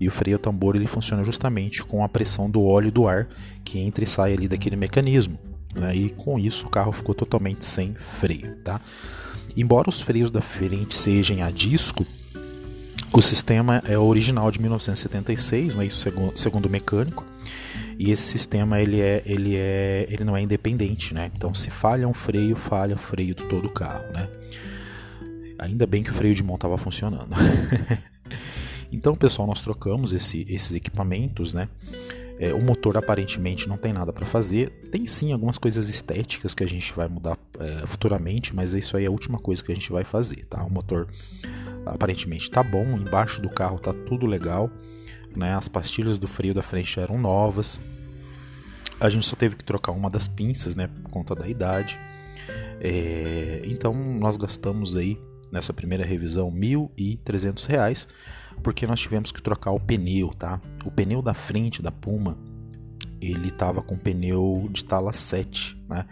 E 0.00 0.06
o 0.06 0.10
freio 0.10 0.36
a 0.36 0.38
tambor 0.40 0.76
ele 0.76 0.86
funciona 0.86 1.24
justamente 1.24 1.82
com 1.82 2.04
a 2.04 2.08
pressão 2.08 2.48
do 2.48 2.62
óleo 2.62 2.92
do 2.92 3.08
ar 3.08 3.26
que 3.64 3.78
entra 3.78 4.04
e 4.04 4.06
sai 4.06 4.32
ali 4.32 4.46
daquele 4.46 4.76
mecanismo. 4.76 5.38
Né? 5.74 5.94
E 5.94 6.10
com 6.10 6.38
isso 6.38 6.66
o 6.66 6.70
carro 6.70 6.92
ficou 6.92 7.14
totalmente 7.14 7.64
sem 7.64 7.94
freio, 7.94 8.56
tá? 8.62 8.80
Embora 9.56 9.88
os 9.88 10.00
freios 10.00 10.30
da 10.30 10.40
frente 10.40 10.94
sejam 10.94 11.42
a 11.42 11.50
disco, 11.50 12.06
o 13.12 13.22
sistema 13.22 13.82
é 13.86 13.98
original 13.98 14.50
de 14.50 14.60
1976, 14.60 15.74
né, 15.74 15.86
isso 15.86 16.00
segundo, 16.00 16.38
segundo 16.38 16.66
o 16.66 16.70
mecânico. 16.70 17.24
E 17.98 18.12
esse 18.12 18.22
sistema 18.22 18.80
ele 18.80 19.00
é, 19.00 19.22
ele 19.26 19.56
é, 19.56 20.06
ele 20.08 20.22
não 20.22 20.36
é 20.36 20.40
independente, 20.40 21.12
né? 21.12 21.32
Então 21.34 21.52
se 21.52 21.68
falha 21.68 22.06
um 22.06 22.14
freio, 22.14 22.54
falha 22.54 22.94
o 22.94 22.98
freio 22.98 23.34
de 23.34 23.44
todo 23.46 23.66
o 23.66 23.70
carro, 23.70 24.04
né? 24.12 24.28
Ainda 25.58 25.84
bem 25.84 26.04
que 26.04 26.10
o 26.10 26.14
freio 26.14 26.32
de 26.32 26.42
mão 26.44 26.54
estava 26.54 26.78
funcionando. 26.78 27.34
então, 28.92 29.16
pessoal, 29.16 29.48
nós 29.48 29.60
trocamos 29.60 30.12
esse, 30.12 30.46
esses 30.48 30.76
equipamentos, 30.76 31.52
né? 31.52 31.68
É, 32.38 32.54
o 32.54 32.62
motor 32.62 32.96
aparentemente 32.96 33.68
não 33.68 33.76
tem 33.76 33.92
nada 33.92 34.12
para 34.12 34.24
fazer. 34.24 34.70
Tem 34.90 35.06
sim 35.06 35.32
algumas 35.32 35.58
coisas 35.58 35.88
estéticas 35.88 36.54
que 36.54 36.62
a 36.62 36.68
gente 36.68 36.92
vai 36.94 37.08
mudar 37.08 37.36
é, 37.58 37.86
futuramente, 37.86 38.54
mas 38.54 38.74
isso 38.74 38.96
aí 38.96 39.04
é 39.04 39.08
a 39.08 39.10
última 39.10 39.38
coisa 39.38 39.62
que 39.62 39.72
a 39.72 39.74
gente 39.74 39.90
vai 39.90 40.04
fazer, 40.04 40.46
tá? 40.46 40.62
O 40.62 40.70
motor 40.70 41.08
aparentemente 41.84 42.50
tá 42.50 42.62
bom, 42.62 42.84
embaixo 42.96 43.42
do 43.42 43.48
carro 43.48 43.78
tá 43.78 43.92
tudo 43.92 44.26
legal, 44.26 44.70
né? 45.36 45.54
As 45.54 45.68
pastilhas 45.68 46.16
do 46.16 46.28
freio 46.28 46.54
da 46.54 46.62
frente 46.62 47.00
eram 47.00 47.18
novas. 47.18 47.80
A 49.00 49.08
gente 49.08 49.26
só 49.26 49.36
teve 49.36 49.56
que 49.56 49.64
trocar 49.64 49.92
uma 49.92 50.10
das 50.10 50.26
pinças, 50.26 50.74
né, 50.74 50.88
por 50.88 51.10
conta 51.10 51.34
da 51.34 51.48
idade. 51.48 51.98
É, 52.80 53.62
então 53.64 53.94
nós 53.94 54.36
gastamos 54.36 54.96
aí 54.96 55.20
nessa 55.50 55.72
primeira 55.72 56.04
revisão 56.04 56.50
R$ 56.50 56.88
1.300 56.96 58.06
porque 58.58 58.86
nós 58.86 59.00
tivemos 59.00 59.32
que 59.32 59.42
trocar 59.42 59.70
o 59.72 59.80
pneu, 59.80 60.28
tá? 60.28 60.60
O 60.84 60.90
pneu 60.90 61.22
da 61.22 61.34
frente 61.34 61.82
da 61.82 61.90
Puma, 61.90 62.36
ele 63.20 63.50
tava 63.50 63.82
com 63.82 63.96
pneu 63.96 64.68
de 64.70 64.84
tala 64.84 65.12
7, 65.12 65.84
né? 65.88 66.04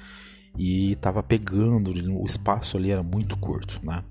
E 0.59 0.97
tava 0.97 1.23
pegando, 1.23 1.91
o 2.19 2.25
espaço 2.25 2.76
ali 2.76 2.91
era 2.91 3.03
muito 3.03 3.37
curto, 3.38 3.81
né? 3.83 4.03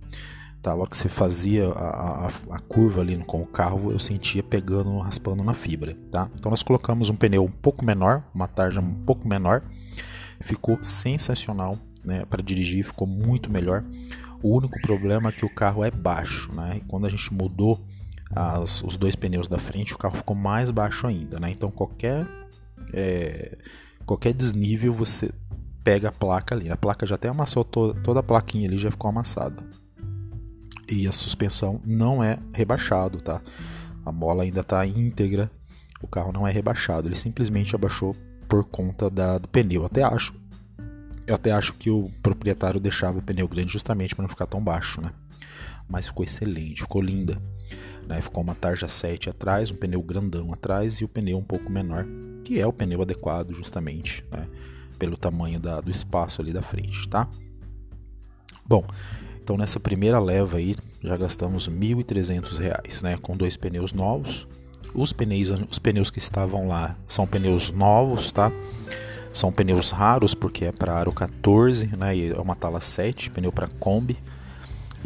Tava 0.62 0.88
que 0.88 0.98
você 0.98 1.08
fazia 1.08 1.70
a, 1.70 2.25
a, 2.25 2.32
a, 2.56 2.60
curva 2.60 3.01
ali 3.01 3.15
com 3.18 3.39
o 3.42 3.46
carro, 3.46 3.92
eu 3.92 4.00
sentia 4.00 4.42
pegando, 4.42 4.98
raspando 4.98 5.44
na 5.44 5.54
fibra, 5.54 5.96
tá? 6.12 6.30
Então 6.34 6.50
nós 6.50 6.63
colocamos 6.63 7.10
um 7.10 7.15
pneu 7.15 7.44
um 7.44 7.51
pouco 7.51 7.86
menor, 7.86 8.24
uma 8.34 8.48
tarja 8.48 8.82
um 8.82 8.94
pouco 9.06 9.27
menor, 9.27 9.63
ficou 10.39 10.80
sensacional, 10.84 11.77
né? 12.04 12.25
Para 12.25 12.42
dirigir 12.42 12.84
ficou 12.84 13.08
muito 13.08 13.51
melhor. 13.51 13.84
O 14.42 14.56
único 14.56 14.80
problema 14.82 15.30
é 15.30 15.32
que 15.32 15.46
o 15.46 15.50
carro 15.54 15.84
é 15.84 15.92
baixo, 15.92 16.51
né? 16.54 16.77
E 16.77 16.82
quando 16.82 17.06
a 17.06 17.10
gente 17.10 17.34
mudou 17.34 17.80
as, 18.36 18.84
os 18.84 18.98
dois 18.98 19.15
pneus 19.15 19.48
da 19.48 19.58
frente, 19.58 19.94
o 19.94 19.98
carro 19.98 20.18
ficou 20.18 20.36
mais 20.36 20.70
baixo 20.70 21.08
ainda, 21.08 21.39
né? 21.39 21.50
Então 21.50 21.72
qualquer 21.72 22.27
é, 22.94 23.58
qualquer 24.06 24.34
desnível 24.34 24.94
você 24.94 25.32
pega 25.84 26.10
a 26.10 26.12
placa 26.12 26.54
ali. 26.54 26.70
A 26.70 26.75
placa 26.75 27.06
já 27.06 27.15
até 27.15 27.30
amassou 27.30 27.63
to 27.63 27.94
toda 28.04 28.20
a 28.20 28.24
plaquinha 28.24 28.68
ali 28.68 28.77
já 28.77 28.92
ficou 28.92 29.10
amassada. 29.10 29.63
E 30.91 31.08
a 31.08 31.12
suspensão 31.12 31.82
não 31.86 32.24
é 32.24 32.38
rebaixado, 32.54 33.19
tá? 33.19 33.41
A 34.06 34.12
mola 34.12 34.43
ainda 34.43 34.62
está 34.62 34.86
íntegra. 34.86 35.50
O 36.02 36.08
carro 36.08 36.32
não 36.32 36.45
é 36.45 36.52
rebaixado, 36.52 37.08
ele 37.08 37.15
simplesmente 37.15 37.74
abaixou 37.74 38.15
por 38.48 38.63
conta 38.65 39.10
da, 39.10 39.38
do 39.38 39.48
pneu. 39.48 39.82
Eu 39.82 39.86
até 39.86 40.04
acho 40.04 40.34
eu 41.28 41.34
até 41.34 41.52
acho 41.52 41.74
que 41.74 41.89
o 41.89 42.12
proprietário 42.21 42.80
deixava 42.80 43.17
o 43.17 43.21
pneu 43.21 43.48
grande 43.48 43.74
justamente 43.74 44.13
para 44.13 44.21
não 44.21 44.30
ficar 44.30 44.45
tão 44.45 44.62
baixo, 44.62 45.02
né? 45.02 45.12
Mas 45.88 46.08
ficou 46.08 46.24
excelente, 46.24 46.82
ficou 46.82 47.02
linda. 47.02 47.41
Né? 48.08 48.21
Ficou 48.21 48.43
uma 48.43 48.56
tarja 48.56 48.88
7 48.88 49.30
atrás, 49.30 49.71
um 49.71 49.76
pneu 49.76 50.02
grandão 50.02 50.54
atrás 50.54 50.95
e 50.95 51.06
o 51.06 51.08
pneu 51.08 51.38
um 51.38 51.43
pouco 51.43 51.71
menor, 51.71 52.06
que 52.43 52.60
é 52.60 52.65
o 52.67 52.74
pneu 52.74 53.02
adequado 53.02 53.54
justamente, 53.54 54.24
né? 54.32 54.48
pelo 54.98 55.17
tamanho 55.17 55.60
da, 55.60 55.82
do 55.82 55.91
espaço 55.91 56.41
ali 56.41 56.54
da 56.54 56.62
frente, 56.62 57.08
tá? 57.08 57.28
Bom, 58.65 58.84
então 59.41 59.58
nessa 59.58 59.80
primeira 59.80 60.19
leva 60.19 60.58
aí 60.58 60.76
já 61.04 61.15
gastamos 61.15 61.67
R$ 61.67 61.74
1.300, 61.74 63.04
né? 63.04 63.17
Com 63.21 63.38
dois 63.38 63.56
pneus 63.56 63.93
novos. 63.93 64.48
Os 64.93 65.13
pneus, 65.13 65.52
os 65.69 65.78
pneus 65.78 66.10
que 66.10 66.17
estavam 66.17 66.67
lá 66.67 66.98
são 67.08 67.28
pneus 67.28 67.71
novos, 67.71 68.32
tá? 68.32 68.52
São 69.32 69.52
pneus 69.52 69.91
raros 69.91 70.34
porque 70.34 70.65
é 70.65 70.71
para 70.71 70.95
aro 70.95 71.12
14, 71.12 71.95
né? 71.95 72.15
E 72.15 72.32
é 72.32 72.39
uma 72.39 72.56
tala 72.56 72.82
7, 72.82 73.30
pneu 73.30 73.52
para 73.52 73.67
Kombi. 73.67 74.17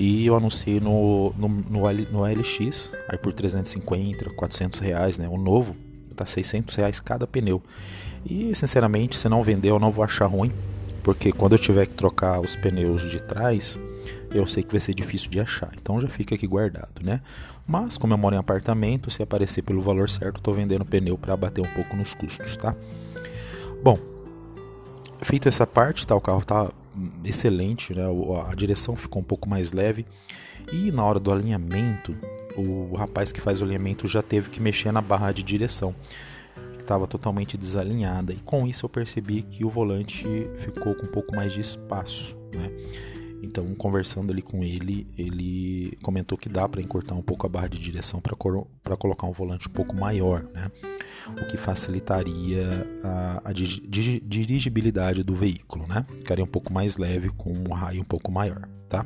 E 0.02 0.26
eu 0.26 0.34
anunciei 0.34 0.80
no, 0.80 1.34
no, 1.38 1.50
no, 1.50 1.92
no 1.92 2.24
LX, 2.24 2.90
aí 3.10 3.18
por 3.18 3.34
350, 3.34 4.30
400 4.30 4.80
reais, 4.80 5.18
né? 5.18 5.28
O 5.28 5.38
novo 5.38 5.76
tá 6.16 6.26
600 6.26 6.74
reais 6.76 7.02
cada 7.02 7.28
pneu. 7.28 7.62
E 8.26 8.56
sinceramente, 8.56 9.18
se 9.18 9.28
não 9.28 9.44
vender, 9.44 9.72
eu 9.72 9.78
não 9.78 9.92
vou 9.92 10.06
achar 10.06 10.26
ruim, 10.28 10.54
porque 11.04 11.34
quando 11.34 11.56
eu 11.56 11.60
tiver 11.60 11.86
que 11.86 11.96
trocar 11.96 12.40
os 12.40 12.56
pneus 12.56 13.12
de 13.12 13.22
trás, 13.22 13.78
eu 14.34 14.48
sei 14.48 14.64
que 14.64 14.72
vai 14.72 14.80
ser 14.80 14.96
difícil 14.96 15.30
de 15.30 15.42
achar. 15.42 15.72
Então 15.74 16.00
já 16.00 16.08
fica 16.08 16.34
aqui 16.34 16.48
guardado, 16.48 17.04
né? 17.04 17.20
Mas 17.68 17.98
como 17.98 18.14
eu 18.14 18.18
moro 18.18 18.34
em 18.34 18.40
apartamento, 18.40 19.12
se 19.12 19.22
aparecer 19.22 19.64
pelo 19.64 19.82
valor 19.82 20.10
certo, 20.10 20.40
tô 20.40 20.54
vendendo 20.54 20.86
pneu 20.86 21.18
para 21.18 21.36
bater 21.36 21.60
um 21.60 21.76
pouco 21.76 21.98
nos 21.98 22.14
custos, 22.14 22.56
tá? 22.56 22.74
Bom, 23.84 24.00
feito 25.22 25.50
essa 25.50 25.68
parte, 25.68 26.08
tá? 26.08 26.16
O 26.16 26.22
carro 26.22 26.46
tá 26.46 26.70
excelente, 27.24 27.94
né? 27.94 28.04
a 28.50 28.56
direção 28.56 28.96
ficou 28.96 29.22
um 29.22 29.26
pouco 29.26 29.50
mais 29.50 29.72
leve 29.72 30.06
e 30.72 30.92
na 30.92 31.04
hora 31.04 31.20
do 31.20 31.32
alinhamento, 31.32 32.16
o 32.56 32.96
rapaz 32.96 33.32
que 33.32 33.42
faz 33.42 33.62
o 33.62 33.66
alinhamento 33.66 34.08
já 34.08 34.22
teve 34.22 34.50
que 34.50 34.62
mexer 34.62 34.92
na 34.92 35.02
barra 35.02 35.32
de 35.32 35.42
direção, 35.42 35.96
que 36.74 36.82
estava 36.82 37.08
totalmente 37.08 37.58
desalinhada, 37.58 38.34
e 38.34 38.38
com 38.38 38.68
isso 38.68 38.86
eu 38.86 38.90
percebi 38.90 39.42
que 39.42 39.66
o 39.66 39.70
volante 39.70 40.26
ficou 40.58 40.94
com 40.94 41.06
um 41.06 41.12
pouco 41.12 41.36
mais 41.36 41.54
de 41.54 41.62
espaço, 41.62 42.38
né? 42.54 42.72
Então, 43.42 43.74
conversando 43.76 44.32
ali 44.32 44.42
com 44.42 44.64
ele, 44.64 45.08
ele 45.18 45.98
comentou 46.02 46.38
que 46.38 46.50
dá 46.50 46.68
para 46.68 46.82
encurtar 46.82 47.16
um 47.16 47.22
pouco 47.22 47.46
a 47.46 47.50
barra 47.50 47.68
de 47.68 47.80
direção 47.80 48.22
para 48.22 48.36
colocar 48.98 49.28
um 49.28 49.32
volante 49.32 49.68
um 49.68 49.72
pouco 49.72 49.96
maior, 49.96 50.44
né? 50.54 50.70
o 51.42 51.46
que 51.48 51.58
facilitaria 51.58 52.88
a, 53.04 53.50
a 53.50 53.54
dirigibilidade 53.54 55.24
do 55.24 55.34
veículo, 55.34 55.86
né? 55.88 56.06
Ficaria 56.18 56.44
um 56.44 56.48
pouco 56.48 56.72
mais 56.74 56.98
leve 56.98 57.30
com 57.30 57.52
um 57.52 57.74
raio 57.74 58.02
um 58.02 58.06
pouco 58.06 58.32
maior, 58.32 58.68
tá? 58.88 59.06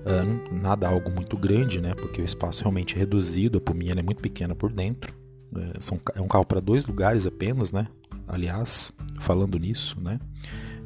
Uh, 0.00 0.54
nada 0.54 0.88
algo 0.88 1.10
muito 1.10 1.36
grande, 1.36 1.80
né? 1.80 1.94
Porque 1.94 2.20
o 2.20 2.24
espaço 2.24 2.62
realmente 2.62 2.94
é 2.94 2.98
reduzido, 2.98 3.58
a 3.58 3.60
puminha 3.60 3.94
é 3.96 4.02
muito 4.02 4.22
pequena 4.22 4.54
por 4.54 4.72
dentro. 4.72 5.14
É, 5.56 5.80
são, 5.80 5.98
é 6.14 6.20
um 6.20 6.28
carro 6.28 6.44
para 6.44 6.60
dois 6.60 6.84
lugares 6.84 7.26
apenas, 7.26 7.72
né? 7.72 7.86
Aliás, 8.28 8.92
falando 9.20 9.58
nisso, 9.58 10.00
né? 10.00 10.18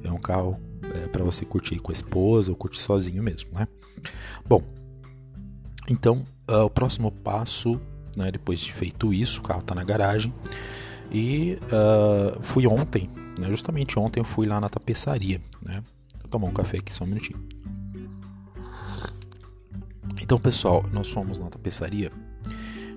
É 0.02 0.10
um 0.10 0.18
carro 0.18 0.58
é, 0.94 1.08
para 1.08 1.24
você 1.24 1.44
curtir 1.44 1.78
com 1.78 1.90
a 1.90 1.94
esposa 1.94 2.50
ou 2.50 2.56
curtir 2.56 2.80
sozinho 2.80 3.22
mesmo, 3.22 3.50
né? 3.52 3.66
Bom, 4.46 4.62
então 5.90 6.24
uh, 6.48 6.64
o 6.64 6.70
próximo 6.70 7.10
passo, 7.10 7.80
né, 8.16 8.30
depois 8.30 8.60
de 8.60 8.72
feito 8.72 9.12
isso, 9.12 9.40
o 9.40 9.42
carro 9.42 9.60
está 9.60 9.74
na 9.74 9.84
garagem 9.84 10.32
e 11.10 11.58
uh, 11.64 12.42
fui 12.42 12.66
ontem, 12.66 13.10
né, 13.38 13.48
justamente 13.48 13.98
ontem 13.98 14.20
eu 14.20 14.24
fui 14.24 14.46
lá 14.46 14.60
na 14.60 14.68
tapeçaria, 14.68 15.40
né? 15.62 15.82
Vou 16.20 16.30
tomar 16.30 16.48
um 16.48 16.52
café 16.52 16.78
aqui 16.78 16.94
só 16.94 17.04
um 17.04 17.06
minutinho. 17.06 17.42
Então, 20.20 20.38
pessoal, 20.38 20.84
nós 20.92 21.10
fomos 21.10 21.38
na 21.38 21.48
tapeçaria 21.48 22.12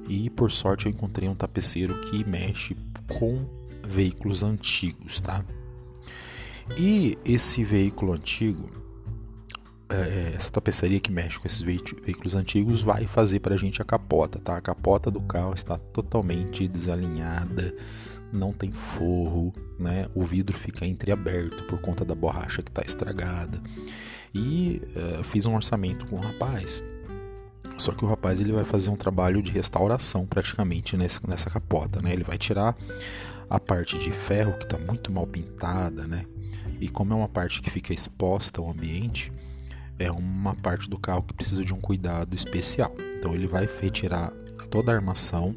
e 0.09 0.29
por 0.29 0.51
sorte 0.51 0.85
eu 0.85 0.91
encontrei 0.91 1.29
um 1.29 1.35
tapeceiro 1.35 2.01
que 2.01 2.27
mexe 2.27 2.75
com 3.07 3.45
veículos 3.87 4.43
antigos, 4.43 5.21
tá? 5.21 5.45
E 6.77 7.17
esse 7.25 7.63
veículo 7.63 8.13
antigo, 8.13 8.69
é, 9.89 10.33
essa 10.35 10.49
tapeçaria 10.49 10.99
que 10.99 11.11
mexe 11.11 11.37
com 11.37 11.45
esses 11.45 11.61
veículos 11.61 12.35
antigos 12.35 12.81
vai 12.81 13.05
fazer 13.05 13.39
para 13.39 13.55
a 13.55 13.57
gente 13.57 13.81
a 13.81 13.85
capota, 13.85 14.39
tá? 14.39 14.55
A 14.55 14.61
capota 14.61 15.11
do 15.11 15.21
carro 15.21 15.53
está 15.53 15.77
totalmente 15.77 16.67
desalinhada, 16.67 17.75
não 18.31 18.53
tem 18.53 18.71
forro, 18.71 19.53
né? 19.77 20.07
O 20.15 20.23
vidro 20.23 20.57
fica 20.57 20.85
entreaberto 20.85 21.63
por 21.65 21.81
conta 21.81 22.05
da 22.05 22.15
borracha 22.15 22.61
que 22.61 22.71
está 22.71 22.81
estragada. 22.85 23.61
E 24.33 24.81
uh, 24.95 25.23
fiz 25.25 25.45
um 25.45 25.55
orçamento 25.55 26.05
com 26.05 26.15
o 26.15 26.21
rapaz. 26.21 26.81
Só 27.77 27.91
que 27.91 28.05
o 28.05 28.07
rapaz 28.07 28.39
ele 28.39 28.53
vai 28.53 28.63
fazer 28.63 28.89
um 28.89 28.95
trabalho 28.95 29.41
de 29.41 29.51
restauração 29.51 30.25
praticamente 30.25 30.95
nessa, 30.95 31.19
nessa 31.27 31.49
capota, 31.49 32.01
né? 32.01 32.13
Ele 32.13 32.23
vai 32.23 32.37
tirar 32.37 32.77
a 33.49 33.59
parte 33.59 33.97
de 33.97 34.11
ferro 34.11 34.53
que 34.53 34.63
está 34.63 34.77
muito 34.77 35.11
mal 35.11 35.27
pintada, 35.27 36.07
né? 36.07 36.25
E 36.79 36.89
como 36.89 37.13
é 37.13 37.15
uma 37.15 37.29
parte 37.29 37.61
que 37.61 37.69
fica 37.69 37.93
exposta 37.93 38.59
ao 38.61 38.69
ambiente, 38.69 39.31
é 39.99 40.11
uma 40.11 40.55
parte 40.55 40.89
do 40.89 40.97
carro 40.97 41.23
que 41.23 41.33
precisa 41.33 41.63
de 41.63 41.73
um 41.73 41.79
cuidado 41.79 42.35
especial. 42.35 42.93
Então 43.15 43.33
ele 43.33 43.47
vai 43.47 43.67
retirar 43.81 44.31
toda 44.69 44.91
a 44.91 44.95
armação, 44.95 45.55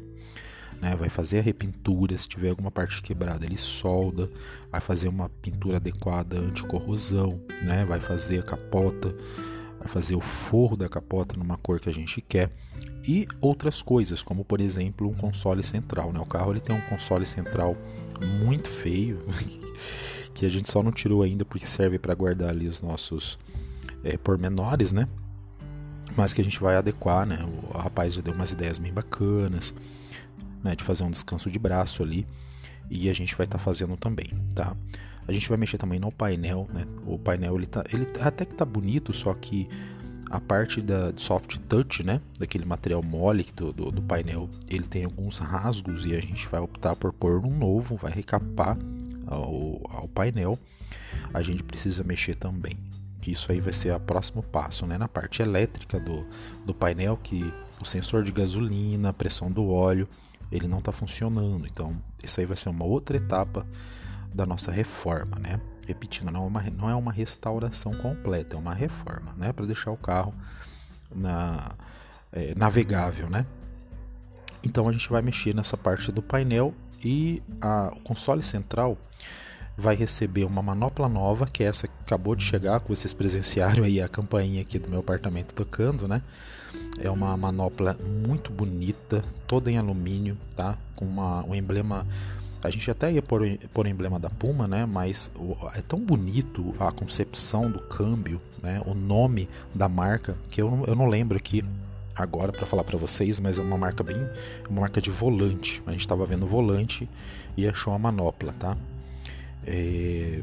né, 0.81 0.95
vai 0.95 1.09
fazer 1.09 1.39
a 1.39 1.41
repintura, 1.41 2.17
se 2.17 2.27
tiver 2.27 2.49
alguma 2.49 2.69
parte 2.69 3.01
quebrada 3.01 3.45
ele 3.45 3.57
solda, 3.57 4.29
vai 4.69 4.81
fazer 4.81 5.07
uma 5.07 5.29
pintura 5.29 5.77
adequada 5.77 6.37
anticorrosão, 6.37 7.41
né, 7.63 7.85
vai 7.85 7.99
fazer 7.99 8.39
a 8.39 8.43
capota, 8.43 9.15
vai 9.79 9.87
fazer 9.87 10.15
o 10.15 10.21
forro 10.21 10.75
da 10.75 10.89
capota 10.89 11.37
numa 11.37 11.57
cor 11.57 11.79
que 11.79 11.89
a 11.89 11.93
gente 11.93 12.21
quer 12.21 12.51
e 13.07 13.27
outras 13.39 13.81
coisas, 13.81 14.21
como 14.21 14.43
por 14.43 14.59
exemplo 14.59 15.07
um 15.07 15.13
console 15.13 15.63
central. 15.63 16.11
Né? 16.11 16.19
O 16.19 16.25
carro 16.25 16.51
ele 16.51 16.59
tem 16.59 16.75
um 16.75 16.81
console 16.81 17.25
central 17.25 17.77
muito 18.43 18.67
feio 18.67 19.19
que 20.35 20.45
a 20.45 20.49
gente 20.49 20.69
só 20.69 20.83
não 20.83 20.91
tirou 20.91 21.23
ainda 21.23 21.45
porque 21.45 21.65
serve 21.65 21.97
para 21.97 22.13
guardar 22.13 22.49
ali 22.49 22.67
os 22.67 22.81
nossos 22.81 23.39
é, 24.03 24.17
pormenores, 24.17 24.91
né? 24.91 25.07
Mas 26.15 26.33
que 26.33 26.41
a 26.41 26.43
gente 26.43 26.59
vai 26.59 26.75
adequar, 26.75 27.25
né? 27.25 27.39
O 27.73 27.77
rapaz 27.77 28.13
já 28.13 28.21
deu 28.21 28.33
umas 28.33 28.51
ideias 28.51 28.77
bem 28.77 28.93
bacanas, 28.93 29.73
né? 30.61 30.75
De 30.75 30.83
fazer 30.83 31.05
um 31.05 31.09
descanso 31.09 31.49
de 31.49 31.57
braço 31.57 32.03
ali 32.03 32.27
e 32.91 33.09
a 33.09 33.13
gente 33.13 33.33
vai 33.35 33.45
estar 33.45 33.57
tá 33.57 33.63
fazendo 33.63 33.95
também, 33.95 34.27
tá? 34.53 34.75
A 35.27 35.31
gente 35.31 35.47
vai 35.47 35.57
mexer 35.57 35.77
também 35.77 35.99
no 35.99 36.11
painel, 36.11 36.67
né? 36.71 36.85
O 37.07 37.17
painel 37.17 37.55
ele 37.55 37.65
tá, 37.65 37.83
ele 37.91 38.05
até 38.19 38.45
que 38.45 38.53
tá 38.53 38.65
bonito, 38.65 39.13
só 39.13 39.33
que 39.33 39.67
a 40.29 40.39
parte 40.39 40.81
da 40.81 41.13
soft 41.15 41.57
touch, 41.69 42.03
né, 42.03 42.19
daquele 42.37 42.65
material 42.65 43.01
mole 43.01 43.45
do, 43.55 43.71
do, 43.71 43.91
do, 43.91 44.01
painel, 44.01 44.49
ele 44.67 44.83
tem 44.83 45.05
alguns 45.05 45.37
rasgos 45.37 46.05
e 46.05 46.15
a 46.15 46.19
gente 46.19 46.47
vai 46.49 46.59
optar 46.59 46.95
por 46.95 47.13
pôr 47.13 47.45
um 47.45 47.55
novo, 47.55 47.95
vai 47.95 48.11
recapar 48.11 48.77
ao, 49.27 49.81
ao 49.89 50.07
painel. 50.07 50.57
A 51.33 51.41
gente 51.41 51.63
precisa 51.63 52.03
mexer 52.03 52.35
também, 52.35 52.77
que 53.21 53.31
isso 53.31 53.51
aí 53.51 53.59
vai 53.59 53.73
ser 53.73 53.93
o 53.93 53.99
próximo 53.99 54.43
passo, 54.43 54.85
né, 54.85 54.97
na 54.97 55.07
parte 55.07 55.41
elétrica 55.41 55.99
do, 55.99 56.25
do 56.65 56.73
painel, 56.73 57.17
que 57.17 57.53
o 57.81 57.85
sensor 57.85 58.23
de 58.23 58.31
gasolina, 58.31 59.09
a 59.09 59.13
pressão 59.13 59.51
do 59.51 59.69
óleo, 59.69 60.07
ele 60.51 60.67
não 60.67 60.79
está 60.79 60.91
funcionando. 60.91 61.65
Então, 61.65 61.95
isso 62.23 62.39
aí 62.39 62.45
vai 62.45 62.57
ser 62.57 62.69
uma 62.69 62.85
outra 62.85 63.17
etapa 63.17 63.65
da 64.33 64.45
nossa 64.45 64.71
reforma, 64.71 65.37
né? 65.39 65.59
Repetindo, 65.87 66.31
não 66.31 66.43
é 66.43 66.47
uma, 66.47 66.61
não 66.63 66.89
é 66.89 66.95
uma 66.95 67.11
restauração 67.11 67.93
completa, 67.93 68.55
é 68.55 68.59
uma 68.59 68.73
reforma, 68.73 69.33
né? 69.37 69.53
Para 69.53 69.65
deixar 69.65 69.91
o 69.91 69.97
carro 69.97 70.33
na, 71.13 71.71
é, 72.31 72.53
navegável, 72.55 73.29
né? 73.29 73.45
Então 74.63 74.89
a 74.89 74.91
gente 74.91 75.09
vai 75.09 75.21
mexer 75.21 75.55
nessa 75.55 75.77
parte 75.77 76.11
do 76.11 76.21
painel 76.21 76.73
e 77.03 77.41
a, 77.61 77.91
o 77.95 77.99
console 78.01 78.41
central 78.41 78.97
vai 79.77 79.95
receber 79.95 80.45
uma 80.45 80.61
manopla 80.61 81.09
nova, 81.09 81.45
que 81.45 81.63
é 81.63 81.67
essa 81.67 81.87
que 81.87 81.93
acabou 82.01 82.35
de 82.35 82.43
chegar, 82.43 82.79
que 82.79 82.87
vocês 82.87 83.13
presenciaram 83.13 83.83
aí 83.83 84.01
a 84.01 84.07
campainha 84.07 84.61
aqui 84.61 84.79
do 84.79 84.89
meu 84.89 84.99
apartamento 84.99 85.53
tocando, 85.53 86.07
né? 86.07 86.21
É 86.99 87.09
uma 87.09 87.35
manopla 87.35 87.97
muito 88.23 88.51
bonita, 88.51 89.23
toda 89.45 89.69
em 89.69 89.77
alumínio, 89.77 90.37
tá? 90.55 90.77
Com 90.95 91.05
uma, 91.05 91.43
um 91.43 91.53
emblema 91.53 92.05
a 92.63 92.69
gente 92.71 92.89
até 92.89 93.11
ia 93.11 93.21
pôr, 93.21 93.59
pôr 93.71 93.85
o 93.85 93.89
emblema 93.89 94.19
da 94.19 94.29
Puma, 94.29 94.67
né? 94.67 94.87
Mas 94.87 95.29
é 95.75 95.81
tão 95.81 95.99
bonito 95.99 96.73
a 96.79 96.91
concepção 96.91 97.69
do 97.69 97.79
câmbio, 97.79 98.41
né? 98.61 98.81
O 98.85 98.95
nome 98.95 99.47
da 99.73 99.87
marca, 99.87 100.35
que 100.49 100.61
eu 100.61 100.83
eu 100.87 100.95
não 100.95 101.05
lembro 101.05 101.37
aqui 101.37 101.63
agora 102.15 102.51
para 102.51 102.65
falar 102.65 102.83
para 102.83 102.97
vocês, 102.97 103.39
mas 103.39 103.59
é 103.59 103.61
uma 103.61 103.77
marca 103.77 104.03
bem, 104.03 104.17
uma 104.69 104.81
marca 104.81 105.01
de 105.01 105.11
volante. 105.11 105.83
A 105.85 105.91
gente 105.91 106.01
estava 106.01 106.25
vendo 106.25 106.43
o 106.43 106.47
volante 106.47 107.09
e 107.57 107.67
achou 107.67 107.93
a 107.93 107.99
manopla, 107.99 108.53
tá? 108.53 108.77
É... 109.65 110.41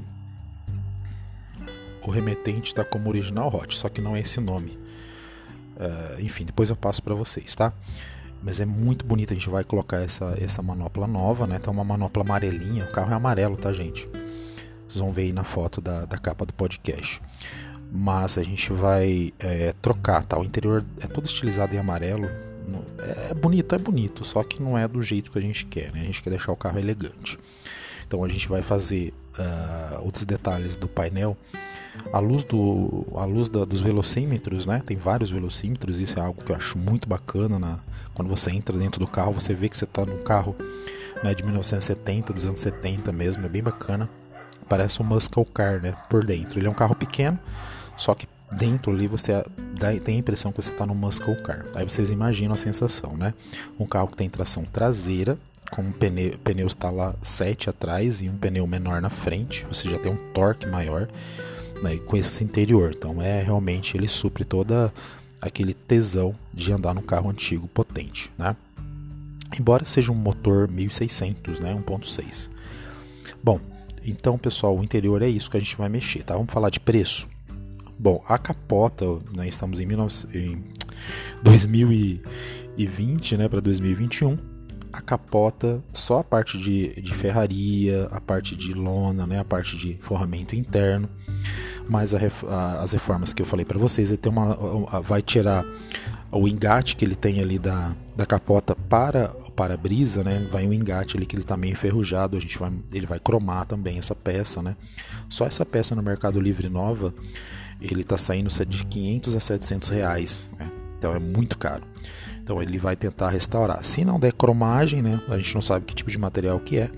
O 2.05 2.11
remetente 2.11 2.69
está 2.69 2.85
como 2.85 3.09
original 3.09 3.55
Hot, 3.55 3.77
só 3.77 3.89
que 3.89 4.01
não 4.01 4.17
é 4.17 4.21
esse 4.21 4.41
nome. 4.41 4.79
Uh, 5.77 6.21
enfim, 6.21 6.45
depois 6.45 6.69
eu 6.69 6.77
passo 6.77 7.03
para 7.03 7.15
vocês, 7.15 7.55
tá? 7.55 7.73
Mas 8.43 8.61
é 8.61 8.67
muito 8.67 9.07
bonito, 9.07 9.33
a 9.33 9.37
gente 9.37 9.49
vai 9.49 9.63
colocar 9.63 9.99
essa, 9.99 10.35
essa 10.39 10.61
manopla 10.61 11.07
nova, 11.07 11.47
né? 11.47 11.61
Tá 11.61 11.71
uma 11.71 11.85
manopla 11.85 12.25
amarelinha, 12.25 12.85
o 12.85 12.89
carro 12.89 13.13
é 13.13 13.15
amarelo, 13.15 13.57
tá, 13.57 13.73
gente? 13.73 14.09
Vocês 14.89 15.01
vão 15.01 15.13
ver 15.13 15.23
aí 15.23 15.33
na 15.33 15.45
foto 15.45 15.81
da, 15.81 16.05
da 16.05 16.19
capa 16.19 16.45
do 16.45 16.53
podcast. 16.53 17.23
Mas 17.95 18.39
a 18.39 18.43
gente 18.43 18.73
vai 18.73 19.33
é, 19.39 19.75
trocar, 19.83 20.25
tá? 20.25 20.39
O 20.39 20.45
interior 20.45 20.85
é 21.01 21.07
todo 21.07 21.27
estilizado 21.27 21.75
em 21.75 21.79
amarelo. 21.79 22.29
É 23.29 23.35
bonito, 23.35 23.75
é 23.75 23.79
bonito, 23.79 24.25
só 24.25 24.43
que 24.43 24.63
não 24.63 24.79
é 24.79 24.89
do 24.89 25.03
jeito 25.03 25.31
que 25.31 25.39
a 25.39 25.43
gente 25.43 25.67
quer, 25.67 25.93
né? 25.93 26.01
A 26.01 26.05
gente 26.05 26.23
quer 26.23 26.31
deixar 26.31 26.53
o 26.53 26.57
carro 26.57 26.79
elegante. 26.79 27.39
Então 28.07 28.25
a 28.25 28.29
gente 28.29 28.49
vai 28.49 28.63
fazer 28.63 29.13
uh, 29.39 30.05
outros 30.05 30.25
detalhes 30.25 30.77
do 30.77 30.89
painel 30.89 31.37
a 32.13 32.19
luz, 32.19 32.45
do, 32.45 33.07
a 33.15 33.25
luz 33.25 33.51
da, 33.51 33.65
dos 33.65 33.81
velocímetros, 33.81 34.67
né? 34.67 34.83
Tem 34.85 34.97
vários 34.97 35.31
velocímetros, 35.31 36.01
isso 36.01 36.19
é 36.19 36.23
algo 36.23 36.43
que 36.43 36.51
eu 36.51 36.57
acho 36.57 36.79
muito 36.79 37.09
bacana. 37.09 37.59
Na, 37.59 37.79
quando 38.15 38.29
você 38.29 38.51
entra 38.51 38.77
dentro 38.77 39.01
do 39.01 39.07
carro, 39.07 39.33
você 39.33 39.55
vê 39.55 39.69
que 39.69 39.77
você 39.77 39.85
está 39.85 40.05
num 40.05 40.23
carro 40.23 40.57
né, 41.23 41.35
de 41.35 41.43
1970, 41.43 42.33
dos 42.33 42.47
anos 42.47 42.61
70 42.61 43.13
mesmo, 43.13 43.45
é 43.45 43.49
bem 43.49 43.63
bacana. 43.63 44.09
Parece 44.69 45.03
um 45.03 45.05
muscle 45.05 45.45
car, 45.45 45.83
né? 45.83 45.95
Por 46.09 46.25
dentro. 46.25 46.59
Ele 46.59 46.67
é 46.67 46.71
um 46.71 46.75
carro 46.75 46.95
pequeno, 46.95 47.39
só 48.03 48.15
que 48.15 48.27
dentro 48.51 48.93
ali 48.93 49.07
você 49.07 49.45
tem 50.05 50.17
a 50.17 50.19
impressão 50.19 50.51
que 50.51 50.61
você 50.61 50.73
está 50.73 50.85
no 50.85 50.95
muscle 50.95 51.41
car. 51.43 51.65
Aí 51.75 51.85
vocês 51.85 52.11
imaginam 52.11 52.53
a 52.53 52.57
sensação, 52.57 53.17
né? 53.17 53.33
Um 53.79 53.87
carro 53.87 54.09
que 54.09 54.17
tem 54.17 54.29
tração 54.29 54.65
traseira, 54.65 55.39
com 55.71 55.83
um 55.83 55.93
pneu, 55.93 56.37
pneus 56.45 56.73
está 56.73 56.91
lá 56.91 57.15
7 57.23 57.71
atrás 57.71 58.21
e 58.21 58.29
um 58.29 58.37
pneu 58.37 58.67
menor 58.67 59.01
na 59.01 59.09
frente, 59.09 59.65
você 59.71 59.89
já 59.89 59.99
tem 59.99 60.13
um 60.13 60.33
torque 60.33 60.67
maior 60.67 61.09
né, 61.83 61.97
com 61.97 62.17
esse 62.17 62.45
interior. 62.45 62.93
Então 62.95 63.23
é 63.23 63.41
realmente 63.43 63.97
ele 63.97 64.09
supre 64.09 64.45
toda 64.45 64.93
aquele 65.41 65.73
tesão 65.73 66.35
de 66.53 66.73
andar 66.73 66.95
num 66.95 67.03
carro 67.03 67.31
antigo 67.31 67.69
potente, 67.69 68.31
né? 68.37 68.57
Embora 69.59 69.85
seja 69.85 70.11
um 70.11 70.15
motor 70.15 70.69
1600, 70.69 71.61
né, 71.61 71.75
1.6. 71.75 72.51
Bom, 73.43 73.61
então 74.05 74.37
pessoal, 74.37 74.77
o 74.77 74.83
interior 74.83 75.23
é 75.23 75.29
isso 75.29 75.51
que 75.51 75.57
a 75.57 75.61
gente 75.61 75.77
vai 75.77 75.89
mexer, 75.89 76.25
tá? 76.25 76.35
Vamos 76.35 76.53
falar 76.53 76.69
de 76.69 76.81
preço. 76.81 77.29
Bom, 78.03 78.21
a 78.27 78.37
capota, 78.37 79.05
né, 79.33 79.47
estamos 79.47 79.79
em, 79.79 79.87
19, 79.87 80.37
em 80.37 80.65
2020, 81.45 83.37
né, 83.37 83.49
para 83.49 83.61
2021. 83.61 84.37
A 84.93 85.01
capota, 85.01 85.81
só 85.93 86.19
a 86.19 86.25
parte 86.25 86.59
de, 86.59 87.01
de 87.01 87.15
ferraria, 87.15 88.09
a 88.11 88.21
parte 88.21 88.57
de 88.57 88.73
lona, 88.75 89.25
né, 89.25 89.39
a 89.39 89.45
parte 89.45 89.77
de 89.77 89.99
forramento 90.01 90.57
interno 90.57 91.09
mas 91.89 92.15
a, 92.15 92.19
a, 92.49 92.81
as 92.81 92.93
reformas 92.93 93.33
que 93.33 93.43
eu 93.43 93.47
falei 93.47 93.65
para 93.65 93.79
vocês, 93.79 94.11
ele 94.11 94.17
tem 94.17 94.31
uma, 94.31 94.55
vai 95.03 95.21
tirar 95.21 95.65
o 96.31 96.49
engate 96.49 96.97
que 96.97 97.05
ele 97.05 97.15
tem 97.15 97.41
ali 97.41 97.59
da, 97.59 97.95
da 98.17 98.25
capota 98.25 98.75
para 98.75 99.31
o 99.47 99.51
para-brisa, 99.51 100.25
né? 100.25 100.47
Vai 100.51 100.67
um 100.67 100.73
engate 100.73 101.17
ali 101.17 101.27
que 101.27 101.37
ele 101.37 101.43
tá 101.43 101.57
meio 101.57 101.73
enferrujado, 101.73 102.37
a 102.37 102.41
gente 102.41 102.59
vai, 102.59 102.73
ele 102.93 103.07
vai 103.07 103.19
cromar 103.19 103.67
também 103.67 103.99
essa 103.99 104.15
peça, 104.15 104.63
né? 104.63 104.77
Só 105.29 105.45
essa 105.45 105.67
peça 105.67 105.95
no 105.95 106.03
Mercado 106.03 106.41
Livre 106.41 106.69
nova, 106.71 107.13
ele 107.91 108.05
tá 108.05 108.17
saindo 108.17 108.49
de 108.67 108.87
500 108.87 109.37
a 109.37 109.41
700 109.41 109.89
reais, 109.89 110.49
né? 110.59 110.71
Então 110.97 111.15
é 111.15 111.19
muito 111.19 111.59
caro. 111.59 111.83
Então 112.43 112.63
ele 112.63 112.79
vai 112.79 112.95
tentar 112.97 113.31
restaurar. 113.31 113.83
Se 113.85 114.05
não 114.05 114.21
der 114.21 114.33
cromagem, 114.33 115.03
né? 115.03 115.21
A 115.29 115.39
gente 115.39 115.55
não 115.55 115.63
sabe 115.63 115.85
que 115.85 115.95
tipo 115.95 116.11
de 116.11 116.19
material 116.19 116.59
que 116.61 116.79
é. 116.79 116.91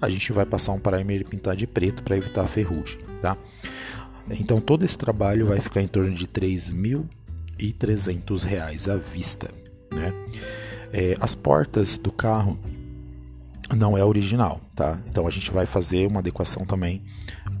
A 0.00 0.08
gente 0.08 0.32
vai 0.32 0.46
passar 0.46 0.72
um 0.72 0.78
primer 0.78 1.20
e 1.20 1.24
pintar 1.24 1.54
de 1.54 1.66
preto 1.66 2.02
para 2.02 2.16
evitar 2.16 2.42
a 2.42 2.46
ferrugem, 2.46 2.98
tá? 3.20 3.36
Então 4.30 4.58
todo 4.60 4.84
esse 4.84 4.96
trabalho 4.96 5.46
vai 5.46 5.60
ficar 5.60 5.82
em 5.82 5.86
torno 5.86 6.14
de 6.14 6.24
R$ 6.24 6.30
3.300 6.30 8.92
à 8.92 8.96
vista. 8.96 9.50
Né? 9.92 10.12
É, 10.92 11.16
as 11.20 11.34
portas 11.34 11.98
do 11.98 12.12
carro 12.12 12.58
não 13.76 13.96
é 13.96 14.04
original, 14.04 14.60
tá? 14.74 15.00
Então 15.08 15.26
a 15.26 15.30
gente 15.30 15.50
vai 15.50 15.66
fazer 15.66 16.06
uma 16.06 16.20
adequação 16.20 16.64
também 16.64 17.02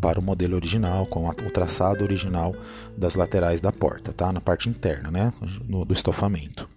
para 0.00 0.18
o 0.18 0.22
modelo 0.22 0.56
original, 0.56 1.06
com 1.06 1.28
o 1.28 1.50
traçado 1.50 2.02
original 2.04 2.54
das 2.96 3.14
laterais 3.14 3.60
da 3.60 3.72
porta, 3.72 4.12
tá? 4.12 4.32
Na 4.32 4.40
parte 4.40 4.68
interna, 4.68 5.10
né? 5.10 5.32
No, 5.68 5.84
do 5.84 5.92
estofamento. 5.92 6.68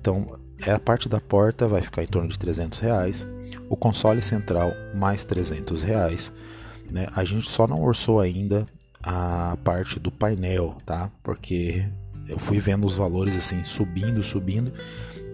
Então, 0.00 0.26
é 0.64 0.72
a 0.72 0.78
parte 0.78 1.08
da 1.08 1.20
porta 1.20 1.66
vai 1.66 1.82
ficar 1.82 2.02
em 2.02 2.06
torno 2.06 2.28
de 2.28 2.38
300 2.38 2.78
reais, 2.78 3.26
o 3.68 3.76
console 3.76 4.22
central 4.22 4.72
mais 4.94 5.24
300 5.24 5.82
reais, 5.82 6.32
né? 6.90 7.06
A 7.14 7.24
gente 7.24 7.50
só 7.50 7.66
não 7.66 7.82
orçou 7.82 8.20
ainda 8.20 8.66
a 9.02 9.56
parte 9.64 9.98
do 9.98 10.10
painel, 10.10 10.76
tá? 10.86 11.10
Porque 11.22 11.84
eu 12.28 12.38
fui 12.38 12.58
vendo 12.58 12.86
os 12.86 12.96
valores 12.96 13.36
assim 13.36 13.64
subindo, 13.64 14.22
subindo, 14.22 14.72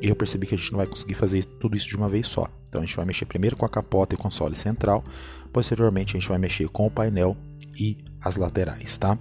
e 0.02 0.08
eu 0.08 0.16
percebi 0.16 0.46
que 0.46 0.54
a 0.54 0.58
gente 0.58 0.72
não 0.72 0.78
vai 0.78 0.86
conseguir 0.86 1.14
fazer 1.14 1.44
tudo 1.44 1.76
isso 1.76 1.88
de 1.88 1.96
uma 1.96 2.08
vez 2.08 2.26
só. 2.26 2.46
Então 2.68 2.80
a 2.80 2.84
gente 2.84 2.96
vai 2.96 3.04
mexer 3.04 3.24
primeiro 3.24 3.56
com 3.56 3.64
a 3.64 3.68
capota 3.68 4.14
e 4.14 4.18
console 4.18 4.54
central, 4.54 5.02
posteriormente 5.52 6.16
a 6.16 6.20
gente 6.20 6.28
vai 6.28 6.38
mexer 6.38 6.68
com 6.68 6.86
o 6.86 6.90
painel 6.90 7.36
e 7.78 7.96
as 8.22 8.36
laterais, 8.36 8.98
tá? 8.98 9.18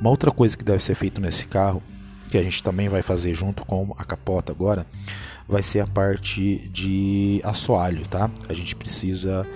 Uma 0.00 0.10
outra 0.10 0.30
coisa 0.30 0.56
que 0.56 0.64
deve 0.64 0.82
ser 0.82 0.94
feito 0.94 1.20
nesse 1.20 1.46
carro, 1.46 1.82
que 2.28 2.38
a 2.38 2.42
gente 2.42 2.62
também 2.62 2.88
vai 2.88 3.02
fazer 3.02 3.34
junto 3.34 3.64
com 3.66 3.94
a 3.98 4.04
capota 4.04 4.52
agora, 4.52 4.86
vai 5.48 5.62
ser 5.62 5.80
a 5.80 5.86
parte 5.86 6.68
de 6.68 7.40
assoalho, 7.44 8.06
tá? 8.08 8.30
A 8.48 8.52
gente 8.52 8.74
precisa 8.74 9.46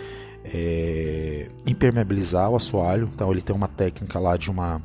é, 0.44 1.48
impermeabilizar 1.66 2.50
o 2.50 2.56
assoalho. 2.56 3.10
Então 3.14 3.30
ele 3.30 3.42
tem 3.42 3.54
uma 3.54 3.68
técnica 3.68 4.18
lá 4.18 4.36
de 4.36 4.50
uma 4.50 4.82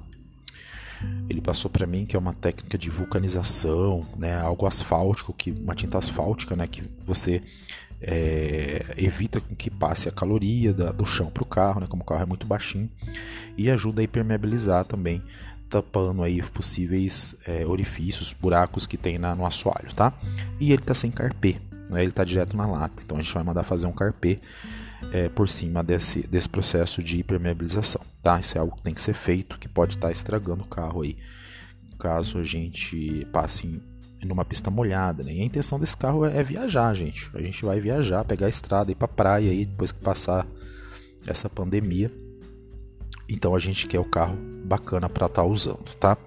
Ele 1.29 1.41
passou 1.41 1.69
para 1.71 1.87
mim 1.87 2.05
que 2.05 2.15
é 2.15 2.19
uma 2.19 2.33
técnica 2.33 2.77
de 2.77 2.89
vulcanização, 2.89 4.05
né, 4.17 4.39
algo 4.39 4.65
asfáltico, 4.65 5.33
que 5.33 5.51
uma 5.51 5.73
tinta 5.73 5.97
asfáltica, 5.97 6.55
né, 6.55 6.67
que 6.67 6.83
você 7.05 7.41
é, 8.01 8.93
evita 8.97 9.41
que 9.57 9.69
passe 9.69 10.07
a 10.07 10.11
caloria 10.11 10.73
da, 10.73 10.91
do 10.91 11.05
chão 11.05 11.27
para 11.27 11.43
o 11.43 11.45
carro, 11.45 11.81
né, 11.81 11.87
como 11.87 12.03
o 12.03 12.05
carro 12.05 12.23
é 12.23 12.25
muito 12.25 12.45
baixinho, 12.45 12.89
e 13.57 13.69
ajuda 13.69 14.01
a 14.01 14.03
impermeabilizar 14.03 14.85
também, 14.85 15.21
tapando 15.67 16.21
aí 16.21 16.41
possíveis 16.41 17.35
é, 17.47 17.65
orifícios, 17.65 18.33
buracos 18.33 18.85
que 18.85 18.97
tem 18.97 19.17
na, 19.17 19.35
no 19.35 19.45
assoalho, 19.45 19.93
tá? 19.95 20.13
E 20.59 20.71
ele 20.71 20.81
está 20.81 20.93
sem 20.93 21.09
carpê, 21.09 21.57
né, 21.89 21.99
ele 21.99 22.09
está 22.09 22.23
direto 22.23 22.55
na 22.55 22.67
lata, 22.67 23.01
então 23.03 23.17
a 23.17 23.21
gente 23.21 23.33
vai 23.33 23.43
mandar 23.43 23.63
fazer 23.63 23.87
um 23.87 23.91
carpê 23.91 24.39
é, 25.11 25.29
por 25.29 25.47
cima 25.47 25.83
desse, 25.83 26.27
desse 26.27 26.49
processo 26.49 27.01
de 27.01 27.19
impermeabilização, 27.19 28.01
tá? 28.21 28.39
Isso 28.39 28.57
é 28.57 28.61
algo 28.61 28.75
que 28.75 28.81
tem 28.81 28.93
que 28.93 29.01
ser 29.01 29.13
feito, 29.13 29.59
que 29.59 29.67
pode 29.67 29.95
estar 29.95 30.11
estragando 30.11 30.63
o 30.63 30.67
carro 30.67 31.01
aí, 31.01 31.17
caso 31.99 32.37
a 32.37 32.43
gente 32.43 33.25
passe 33.31 33.67
em, 33.67 33.81
numa 34.25 34.45
pista 34.45 34.69
molhada, 34.69 35.23
né? 35.23 35.33
E 35.33 35.41
a 35.41 35.45
intenção 35.45 35.79
desse 35.79 35.95
carro 35.95 36.25
é, 36.25 36.37
é, 36.37 36.43
viajar, 36.43 36.93
gente. 36.93 37.29
A 37.33 37.41
gente 37.41 37.63
vai 37.63 37.79
viajar, 37.79 38.23
pegar 38.25 38.47
a 38.47 38.49
estrada, 38.49 38.91
ir 38.91 38.95
pra 38.95 39.07
praia 39.07 39.51
aí, 39.51 39.65
depois 39.65 39.91
que 39.91 39.99
passar 39.99 40.45
essa 41.25 41.49
pandemia. 41.49 42.11
Então 43.29 43.55
a 43.55 43.59
gente 43.59 43.87
quer 43.87 43.99
o 43.99 44.05
carro 44.05 44.37
bacana 44.65 45.09
para 45.09 45.25
estar 45.25 45.41
tá 45.41 45.47
usando, 45.47 45.95
tá? 45.99 46.17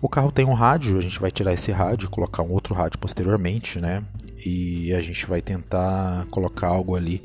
O 0.00 0.08
carro 0.08 0.30
tem 0.30 0.44
um 0.44 0.52
rádio, 0.52 0.96
a 0.96 1.00
gente 1.00 1.18
vai 1.18 1.30
tirar 1.30 1.52
esse 1.52 1.72
rádio 1.72 2.06
e 2.06 2.10
colocar 2.10 2.42
um 2.44 2.52
outro 2.52 2.72
rádio 2.72 2.98
posteriormente, 3.00 3.80
né? 3.80 4.04
E 4.46 4.92
a 4.94 5.00
gente 5.00 5.26
vai 5.26 5.42
tentar 5.42 6.24
colocar 6.30 6.68
algo 6.68 6.94
ali 6.94 7.20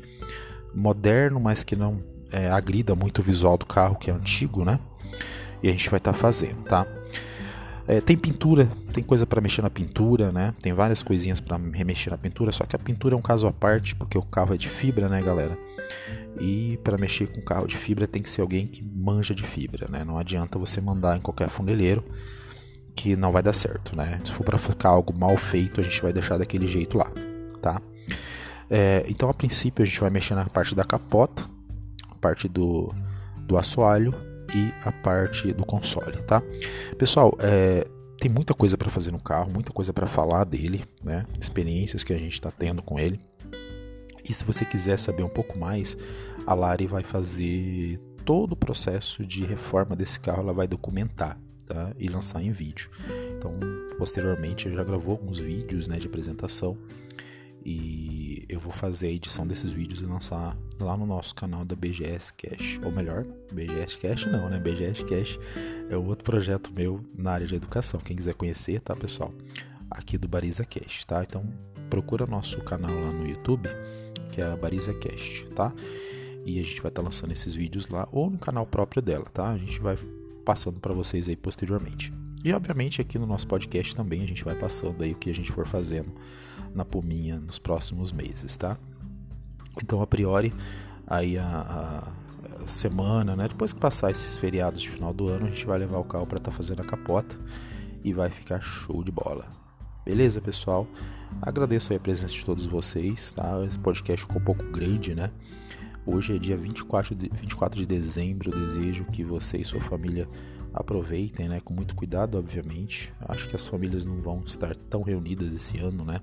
moderno, 0.74 1.40
mas 1.40 1.62
que 1.62 1.76
não 1.76 2.02
é, 2.32 2.50
agrida 2.50 2.94
muito 2.94 3.18
o 3.18 3.22
visual 3.22 3.56
do 3.56 3.66
carro, 3.66 3.96
que 3.96 4.10
é 4.10 4.14
antigo, 4.14 4.64
né? 4.64 4.78
E 5.62 5.68
a 5.68 5.70
gente 5.70 5.88
vai 5.88 5.98
estar 5.98 6.12
tá 6.12 6.18
fazendo, 6.18 6.62
tá? 6.64 6.86
É, 7.86 8.00
tem 8.00 8.16
pintura, 8.16 8.66
tem 8.92 9.04
coisa 9.04 9.26
para 9.26 9.40
mexer 9.40 9.60
na 9.60 9.68
pintura, 9.68 10.32
né? 10.32 10.54
Tem 10.62 10.72
várias 10.72 11.02
coisinhas 11.02 11.38
para 11.40 11.58
remexer 11.72 12.10
na 12.10 12.18
pintura, 12.18 12.50
só 12.50 12.64
que 12.64 12.74
a 12.74 12.78
pintura 12.78 13.14
é 13.14 13.18
um 13.18 13.22
caso 13.22 13.46
à 13.46 13.52
parte, 13.52 13.94
porque 13.94 14.16
o 14.16 14.22
carro 14.22 14.54
é 14.54 14.56
de 14.56 14.68
fibra, 14.68 15.08
né, 15.08 15.20
galera? 15.20 15.58
E 16.40 16.78
para 16.82 16.96
mexer 16.96 17.28
com 17.28 17.40
carro 17.42 17.66
de 17.66 17.76
fibra 17.76 18.06
tem 18.06 18.22
que 18.22 18.30
ser 18.30 18.40
alguém 18.40 18.66
que 18.66 18.82
manja 18.82 19.34
de 19.34 19.42
fibra, 19.42 19.86
né? 19.88 20.02
Não 20.02 20.18
adianta 20.18 20.58
você 20.58 20.80
mandar 20.80 21.16
em 21.16 21.20
qualquer 21.20 21.48
funeleiro 21.48 22.02
que 22.96 23.16
não 23.16 23.32
vai 23.32 23.42
dar 23.42 23.52
certo, 23.52 23.96
né? 23.96 24.18
Se 24.24 24.32
for 24.32 24.44
para 24.44 24.56
ficar 24.56 24.88
algo 24.88 25.16
mal 25.16 25.36
feito, 25.36 25.80
a 25.80 25.84
gente 25.84 26.00
vai 26.00 26.12
deixar 26.12 26.38
daquele 26.38 26.66
jeito 26.66 26.96
lá, 26.96 27.10
tá? 27.60 27.80
É, 28.70 29.04
então, 29.08 29.28
a 29.28 29.34
princípio, 29.34 29.82
a 29.82 29.86
gente 29.86 30.00
vai 30.00 30.10
mexer 30.10 30.34
na 30.34 30.46
parte 30.46 30.74
da 30.74 30.84
capota, 30.84 31.44
a 32.10 32.14
parte 32.16 32.48
do, 32.48 32.94
do 33.38 33.56
assoalho 33.56 34.14
e 34.54 34.72
a 34.86 34.92
parte 34.92 35.52
do 35.52 35.64
console, 35.64 36.16
tá? 36.22 36.42
Pessoal, 36.98 37.36
é, 37.40 37.86
tem 38.18 38.30
muita 38.30 38.54
coisa 38.54 38.78
para 38.78 38.88
fazer 38.88 39.10
no 39.10 39.20
carro, 39.20 39.52
muita 39.52 39.72
coisa 39.72 39.92
para 39.92 40.06
falar 40.06 40.44
dele, 40.44 40.84
né? 41.02 41.26
Experiências 41.38 42.04
que 42.04 42.12
a 42.12 42.18
gente 42.18 42.32
está 42.32 42.50
tendo 42.50 42.82
com 42.82 42.98
ele. 42.98 43.20
E 44.28 44.32
se 44.32 44.44
você 44.44 44.64
quiser 44.64 44.98
saber 44.98 45.22
um 45.22 45.28
pouco 45.28 45.58
mais, 45.58 45.96
a 46.46 46.54
Lari 46.54 46.86
vai 46.86 47.02
fazer 47.02 48.00
todo 48.24 48.52
o 48.52 48.56
processo 48.56 49.24
de 49.24 49.44
reforma 49.44 49.94
desse 49.94 50.18
carro, 50.18 50.40
ela 50.40 50.52
vai 50.54 50.66
documentar 50.66 51.38
tá? 51.66 51.92
e 51.98 52.08
lançar 52.08 52.42
em 52.42 52.50
vídeo. 52.50 52.90
Então, 53.36 53.52
posteriormente, 53.98 54.72
já 54.72 54.82
gravou 54.82 55.12
alguns 55.12 55.38
vídeos 55.38 55.86
né, 55.86 55.98
de 55.98 56.06
apresentação 56.06 56.78
e 57.64 58.44
eu 58.46 58.60
vou 58.60 58.72
fazer 58.72 59.06
a 59.06 59.10
edição 59.10 59.46
desses 59.46 59.72
vídeos 59.72 60.02
e 60.02 60.04
lançar 60.04 60.54
lá 60.78 60.96
no 60.96 61.06
nosso 61.06 61.34
canal 61.34 61.64
da 61.64 61.74
BGS 61.74 62.32
Cash. 62.34 62.78
Ou 62.84 62.92
melhor, 62.92 63.24
BGS 63.50 63.96
Cash 63.96 64.26
não, 64.26 64.50
né? 64.50 64.58
BGS 64.58 65.02
Cash 65.04 65.38
é 65.88 65.96
outro 65.96 66.24
projeto 66.24 66.70
meu 66.74 67.00
na 67.16 67.32
área 67.32 67.46
de 67.46 67.54
educação. 67.54 67.98
Quem 68.00 68.16
quiser 68.16 68.34
conhecer, 68.34 68.80
tá, 68.80 68.94
pessoal? 68.94 69.32
Aqui 69.90 70.18
do 70.18 70.28
Bariza 70.28 70.64
Cash, 70.64 71.06
tá? 71.06 71.22
Então 71.22 71.44
procura 71.88 72.26
nosso 72.26 72.58
canal 72.60 72.94
lá 72.94 73.10
no 73.10 73.26
YouTube, 73.26 73.68
que 74.30 74.42
é 74.42 74.44
a 74.44 74.56
Bariza 74.56 74.92
Cash, 74.92 75.46
tá? 75.54 75.72
E 76.44 76.60
a 76.60 76.62
gente 76.62 76.82
vai 76.82 76.90
estar 76.90 77.00
tá 77.00 77.02
lançando 77.02 77.32
esses 77.32 77.54
vídeos 77.54 77.88
lá 77.88 78.06
ou 78.12 78.28
no 78.28 78.36
canal 78.36 78.66
próprio 78.66 79.00
dela, 79.00 79.24
tá? 79.32 79.48
A 79.48 79.56
gente 79.56 79.80
vai 79.80 79.96
passando 80.44 80.78
para 80.80 80.92
vocês 80.92 81.30
aí 81.30 81.36
posteriormente. 81.36 82.12
E 82.44 82.52
obviamente 82.52 83.00
aqui 83.00 83.18
no 83.18 83.26
nosso 83.26 83.46
podcast 83.46 83.96
também 83.96 84.22
a 84.22 84.26
gente 84.28 84.44
vai 84.44 84.54
passando 84.54 85.02
aí 85.02 85.12
o 85.12 85.16
que 85.16 85.30
a 85.30 85.34
gente 85.34 85.50
for 85.50 85.66
fazendo 85.66 86.12
na 86.74 86.84
Puminha 86.84 87.38
nos 87.38 87.58
próximos 87.58 88.12
meses, 88.12 88.56
tá? 88.56 88.76
Então, 89.82 90.02
a 90.02 90.06
priori, 90.06 90.52
aí 91.06 91.38
a, 91.38 92.12
a 92.62 92.66
semana, 92.66 93.36
né? 93.36 93.48
Depois 93.48 93.72
que 93.72 93.80
passar 93.80 94.10
esses 94.10 94.36
feriados 94.36 94.80
de 94.80 94.90
final 94.90 95.12
do 95.12 95.28
ano, 95.28 95.46
a 95.46 95.50
gente 95.50 95.66
vai 95.66 95.78
levar 95.78 95.98
o 95.98 96.04
carro 96.04 96.26
para 96.26 96.38
estar 96.38 96.50
tá 96.50 96.56
fazendo 96.56 96.80
a 96.82 96.84
capota 96.84 97.38
e 98.02 98.12
vai 98.12 98.30
ficar 98.30 98.60
show 98.60 99.02
de 99.02 99.10
bola. 99.10 99.46
Beleza, 100.04 100.40
pessoal? 100.40 100.86
Agradeço 101.40 101.94
a 101.94 101.98
presença 101.98 102.34
de 102.34 102.44
todos 102.44 102.66
vocês, 102.66 103.30
tá? 103.30 103.64
Esse 103.66 103.78
podcast 103.78 104.26
ficou 104.26 104.40
um 104.40 104.44
pouco 104.44 104.64
grande, 104.64 105.14
né? 105.14 105.30
Hoje 106.06 106.36
é 106.36 106.38
dia 106.38 106.56
24 106.56 107.14
de, 107.14 107.30
24 107.32 107.80
de 107.80 107.86
dezembro. 107.86 108.50
Eu 108.50 108.66
desejo 108.66 109.04
que 109.06 109.24
você 109.24 109.58
e 109.58 109.64
sua 109.64 109.80
família 109.80 110.28
aproveitem, 110.74 111.48
né? 111.48 111.60
Com 111.60 111.72
muito 111.72 111.94
cuidado, 111.94 112.36
obviamente. 112.36 113.12
Acho 113.20 113.48
que 113.48 113.54
as 113.54 113.64
famílias 113.64 114.04
não 114.04 114.20
vão 114.20 114.42
estar 114.44 114.74
tão 114.74 115.02
reunidas 115.02 115.52
esse 115.52 115.78
ano, 115.78 116.04
né? 116.04 116.20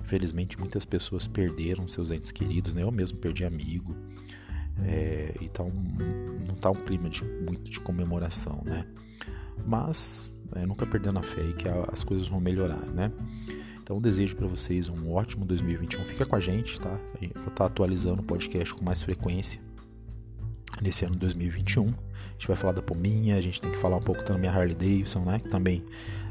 Infelizmente, 0.00 0.58
muitas 0.58 0.84
pessoas 0.84 1.26
perderam 1.26 1.88
seus 1.88 2.12
entes 2.12 2.30
queridos, 2.30 2.72
né? 2.72 2.82
Eu 2.84 2.92
mesmo 2.92 3.18
perdi 3.18 3.44
amigo. 3.44 3.96
É, 4.84 5.34
e 5.40 5.48
tá 5.48 5.64
um, 5.64 5.72
não 6.48 6.54
tá 6.54 6.70
um 6.70 6.76
clima 6.76 7.10
de, 7.10 7.24
muito 7.24 7.70
de 7.70 7.80
comemoração, 7.80 8.62
né? 8.64 8.86
Mas 9.66 10.30
é, 10.54 10.64
nunca 10.64 10.86
perdendo 10.86 11.18
a 11.18 11.22
fé 11.22 11.42
e 11.42 11.52
que 11.52 11.68
a, 11.68 11.88
as 11.92 12.04
coisas 12.04 12.28
vão 12.28 12.40
melhorar, 12.40 12.86
né? 12.86 13.12
Então 13.82 14.00
desejo 14.00 14.36
para 14.36 14.46
vocês 14.46 14.88
um 14.88 15.10
ótimo 15.10 15.44
2021. 15.44 16.04
Fica 16.04 16.24
com 16.24 16.36
a 16.36 16.40
gente, 16.40 16.80
tá? 16.80 16.98
Eu 17.20 17.30
vou 17.34 17.42
estar 17.42 17.50
tá 17.50 17.64
atualizando 17.66 18.22
o 18.22 18.24
podcast 18.24 18.72
com 18.72 18.84
mais 18.84 19.02
frequência 19.02 19.60
nesse 20.82 21.04
ano 21.04 21.16
2021. 21.16 21.88
A 21.88 22.32
gente 22.32 22.48
vai 22.48 22.56
falar 22.56 22.72
da 22.72 22.82
Pominha, 22.82 23.36
a 23.36 23.40
gente 23.40 23.60
tem 23.60 23.70
que 23.70 23.78
falar 23.78 23.96
um 23.96 24.02
pouco 24.02 24.24
também 24.24 24.50
a 24.50 24.54
Harley 24.54 24.74
Davidson, 24.74 25.20
né? 25.20 25.38
Que 25.38 25.48
também 25.48 25.84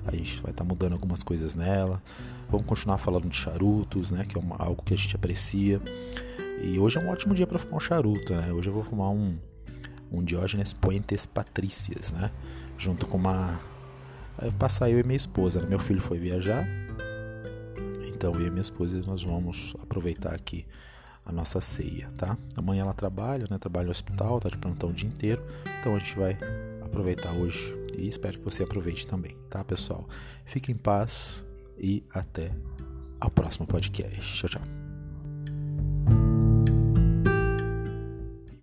a 0.06 0.12
gente 0.12 0.42
vai 0.42 0.52
estar 0.52 0.64
tá 0.64 0.68
mudando 0.68 0.94
algumas 0.94 1.24
coisas 1.24 1.56
nela. 1.56 2.02
Vamos 2.50 2.66
continuar 2.66 2.98
falando 2.98 3.30
de 3.30 3.36
charutos, 3.36 4.12
né? 4.12 4.26
Que 4.28 4.38
é 4.38 4.42
uma, 4.42 4.58
algo 4.58 4.84
que 4.84 4.94
a 4.94 4.98
gente 4.98 5.16
aprecia. 5.16 5.82
E 6.62 6.78
hoje 6.78 6.98
é 6.98 7.02
um 7.02 7.10
ótimo 7.10 7.34
dia 7.34 7.48
para 7.48 7.58
fumar 7.58 7.78
um 7.78 7.80
charuto, 7.80 8.34
né? 8.36 8.52
Hoje 8.52 8.70
eu 8.70 8.74
vou 8.74 8.84
fumar 8.84 9.10
um, 9.10 9.38
um 10.12 10.24
Diógenes 10.24 10.74
Puentes 10.74 11.26
Patrícias, 11.26 12.12
né? 12.12 12.32
Junto 12.78 13.08
com 13.08 13.18
uma. 13.18 13.60
Passar 14.58 14.90
eu 14.90 15.00
e 15.00 15.04
minha 15.04 15.18
esposa, 15.18 15.62
né? 15.62 15.68
Meu 15.68 15.80
filho 15.80 16.02
foi 16.02 16.20
viajar. 16.20 16.68
Então 18.08 18.34
eu 18.34 18.48
e 18.48 18.50
minha 18.50 18.62
esposa 18.62 19.02
nós 19.06 19.24
vamos 19.24 19.76
aproveitar 19.82 20.34
aqui 20.34 20.66
a 21.26 21.32
nossa 21.32 21.62
ceia, 21.62 22.10
tá? 22.18 22.38
Amanhã 22.56 22.82
ela 22.82 22.94
trabalha, 22.94 23.48
né? 23.50 23.58
Trabalha 23.58 23.86
no 23.86 23.92
hospital, 23.92 24.40
tá 24.40 24.50
de 24.50 24.58
plantão 24.58 24.90
o 24.90 24.94
dia 24.94 25.08
inteiro. 25.08 25.44
Então 25.80 25.96
a 25.96 26.00
gente 26.00 26.18
vai 26.18 26.38
aproveitar 26.84 27.32
hoje 27.32 27.76
e 27.98 28.08
espero 28.08 28.40
que 28.40 28.44
você 28.44 28.64
aproveite 28.64 29.08
também, 29.08 29.38
tá, 29.50 29.64
pessoal? 29.64 30.08
Fique 30.46 30.72
em 30.72 30.76
paz 30.76 31.44
e 31.78 32.04
até 32.14 32.52
o 33.24 33.30
próximo 33.30 33.68
podcast. 33.68 34.38
Tchau, 34.38 34.50
tchau. 34.50 34.81